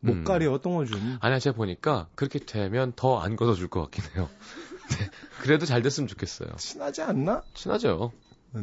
못 0.00 0.12
음. 0.12 0.24
가려 0.24 0.50
좀. 0.86 1.18
아니야, 1.20 1.38
제가 1.38 1.56
보니까 1.56 2.08
그렇게 2.14 2.38
되면 2.40 2.92
더 2.96 3.20
안 3.20 3.36
걷어줄 3.36 3.68
것 3.68 3.82
같긴 3.82 4.04
해요. 4.14 4.28
네. 4.98 5.10
그래도 5.42 5.64
잘 5.64 5.80
됐으면 5.82 6.08
좋겠어요. 6.08 6.50
친하지 6.56 7.02
않나? 7.02 7.42
친하죠. 7.54 8.12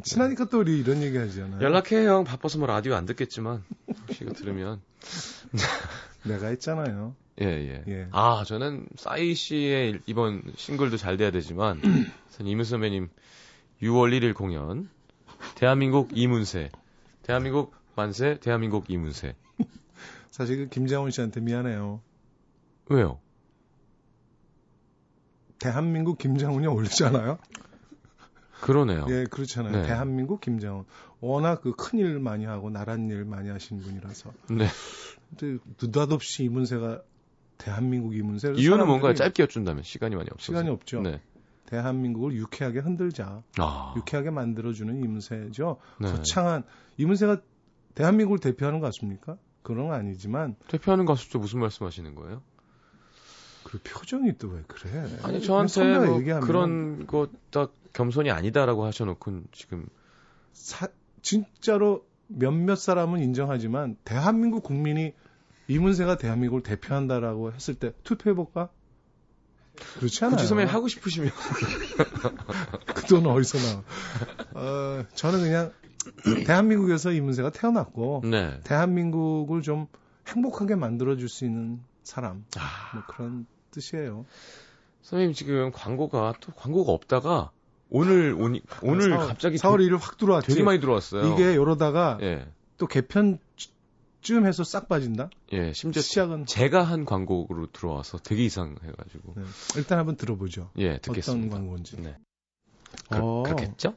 친하니까 0.04 0.46
또 0.46 0.60
우리 0.60 0.80
이런 0.80 1.02
얘기 1.02 1.18
하잖아요. 1.18 1.62
연락해 1.62 2.06
형 2.06 2.24
바빠서 2.24 2.60
뭐 2.60 2.68
라디오 2.68 2.94
안 2.94 3.06
듣겠지만 3.06 3.64
혹시 3.88 4.24
이거 4.24 4.34
들으면 4.34 4.82
내가 6.24 6.48
했잖아요. 6.48 7.16
예, 7.42 7.46
예. 7.46 7.84
예. 7.88 8.08
아, 8.12 8.44
저는 8.46 8.88
싸이 8.98 9.34
씨의 9.34 10.02
이번 10.06 10.44
싱글도 10.58 10.98
잘 10.98 11.16
돼야 11.16 11.32
되지만, 11.32 11.82
전 12.32 12.46
이문세 12.48 12.72
선배님 12.72 13.10
6월 13.82 14.12
1일 14.20 14.36
공연, 14.36 14.90
대한민국 15.56 16.10
이문세, 16.14 16.70
대한민국 17.24 17.74
만세, 18.00 18.40
대한민국 18.40 18.90
이문세. 18.90 19.36
사실 20.32 20.56
그 20.58 20.70
김장훈 20.70 21.12
씨한테 21.12 21.42
미안해요. 21.42 22.02
왜요? 22.90 23.20
대한민국 25.60 26.18
김장훈이 26.18 26.66
어울리잖아요. 26.68 27.38
그러네요. 28.62 29.06
예, 29.10 29.26
그렇잖아요. 29.30 29.74
네. 29.74 29.84
대한민국 29.88 30.40
김장훈. 30.42 30.86
워낙 31.22 31.62
그 31.62 31.74
큰 31.74 32.00
일 32.00 32.20
많이 32.20 32.46
하고 32.46 32.70
나란 32.70 33.10
일 33.10 33.26
많이 33.26 33.50
하신 33.50 33.80
분이라서. 33.82 34.32
네. 34.52 34.68
근데 35.38 35.62
느닷없이 35.82 36.44
이문세가 36.46 37.02
대한민국 37.58 38.16
이문세. 38.16 38.54
이유는 38.56 38.88
뭔가 38.88 39.14
짧게 39.14 39.44
여쭌다면 39.44 39.84
시간이 39.84 40.16
많이 40.16 40.30
없어서. 40.32 40.46
시간이 40.46 40.70
없죠. 40.70 41.02
네. 41.02 41.22
대한민국을 41.66 42.34
유쾌하게 42.34 42.80
흔들자. 42.80 43.44
아. 43.58 43.94
유쾌하게 43.98 44.30
만들어주는 44.32 44.98
이문세죠. 45.04 45.78
네. 46.00 46.12
거창한 46.12 46.64
이문세가 46.98 47.42
대한민국을 47.96 48.40
대표하는 48.40 48.80
가수입니까? 48.80 49.38
그런 49.64 49.88
건 49.88 49.96
아니지만 49.96 50.56
대표하는 50.68 51.06
가수죠. 51.06 51.40
무슨 51.40 51.60
말씀 51.60 51.86
하시는 51.86 52.16
거예요? 52.16 52.42
그 53.64 53.78
표정이 53.84 54.38
또 54.38 54.50
왜 54.50 54.64
그래? 54.68 55.06
아니, 55.24 55.42
저한테 55.42 56.00
뭐 56.00 56.20
얘기하면 56.20 56.48
그런 56.48 57.08
거딱 57.08 57.74
겸손이 57.94 58.32
아니다라고 58.32 58.86
하셔놓고 58.86 59.44
지금. 59.52 59.88
사- 60.54 60.88
진짜로 61.22 62.06
몇몇 62.28 62.76
사람은 62.76 63.20
인정하지만 63.22 63.98
대한민국 64.06 64.64
국민이 64.64 65.14
이문세가 65.68 66.18
대한민국을 66.18 66.64
대표한다라고 66.64 67.52
했을 67.52 67.76
때 67.76 67.92
투표해볼까? 68.04 68.70
그렇지 70.00 70.26
않아요. 70.26 70.46
선배님 70.46 70.74
하고 70.74 70.88
싶으시면. 70.88 71.30
그 72.96 73.04
돈은 73.06 73.30
어디서 73.30 73.58
나와? 73.60 73.84
어, 74.56 75.06
저는 75.14 75.40
그냥 75.42 75.72
대한민국에서 76.46 77.12
이 77.12 77.22
문세가 77.22 77.50
태어났고 77.52 78.22
네. 78.26 78.60
대한민국을 78.64 79.62
좀 79.62 79.88
행복하게 80.28 80.76
만들어줄 80.76 81.30
수 81.30 81.46
있는 81.46 81.82
사람 82.04 82.46
아. 82.58 82.96
뭐 82.96 83.04
그런 83.08 83.46
뜻이에요. 83.72 84.26
선생님 85.02 85.34
지금 85.34 85.72
광고가 85.72 86.36
또 86.42 86.52
광고가 86.54 86.92
없다가 86.92 87.52
오늘 87.90 88.34
오니 88.34 88.62
오늘 88.84 89.10
사월- 89.10 89.28
갑자기 89.28 89.58
4월 89.58 89.78
1일 89.80 89.98
확 90.00 90.18
들어왔지. 90.18 90.48
되게 90.48 90.64
많이 90.64 90.80
들어왔어요. 90.80 91.34
이게 91.34 91.54
이러다가 91.54 92.18
예. 92.22 92.48
또 92.78 92.88
개편 92.88 93.40
쯤 94.22 94.46
해서 94.46 94.64
싹 94.66 94.90
빠진다. 94.90 95.30
예, 95.54 95.72
심지어 95.74 96.02
시작은 96.02 96.46
제가 96.46 96.84
한 96.84 97.06
광고로 97.06 97.68
들어와서 97.72 98.18
되게 98.20 98.44
이상해가지고 98.46 99.34
네. 99.38 99.44
일단 99.78 99.98
한번 99.98 100.18
들어보죠. 100.18 100.70
예 100.78 100.90
어떤 100.96 101.02
듣겠습니다. 101.14 101.56
광고인지. 101.56 102.02
네. 102.02 102.16
그, 103.10 103.18
어, 103.18 103.44
그렇겠죠? 103.44 103.94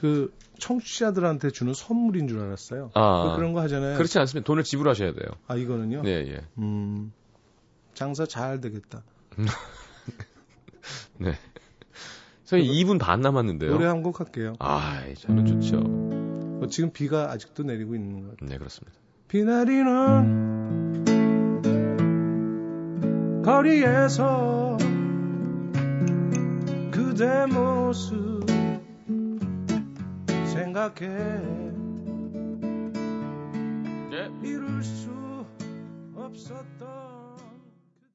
그 0.00 0.32
청취자들한테 0.58 1.50
주는 1.50 1.74
선물인 1.74 2.28
줄 2.28 2.40
알았어요. 2.40 2.90
아그 2.94 3.36
그런 3.36 3.52
거 3.52 3.60
하잖아요. 3.62 3.96
그렇지 3.98 4.18
않으면 4.18 4.42
돈을 4.44 4.62
지불하셔야 4.64 5.12
돼요. 5.12 5.26
아 5.46 5.56
이거는요. 5.56 6.02
네, 6.02 6.10
예. 6.32 6.40
음, 6.58 7.12
장사 7.94 8.24
잘 8.26 8.60
되겠다. 8.60 9.02
선생님 12.44 12.72
2분 12.86 12.98
반 13.00 13.20
남았는데요. 13.20 13.70
노래 13.72 13.86
한 13.86 14.02
곡 14.02 14.20
할게요. 14.20 14.54
아, 14.60 15.02
저는 15.18 15.46
좋죠. 15.46 15.78
어, 16.62 16.66
지금 16.70 16.92
비가 16.92 17.30
아직도 17.32 17.64
내리고 17.64 17.94
있는 17.96 18.22
것 18.22 18.30
같아요. 18.30 18.48
네, 18.50 18.58
그렇습니다. 18.58 18.96
비 19.28 19.42
내리는 19.42 21.04
거리에서 23.44 24.76
그대 26.92 27.46
모습 27.46 28.46
생각해 30.56 31.06
네. 34.10 34.30
이룰 34.42 34.82
수 34.82 35.10
없었던 36.14 37.05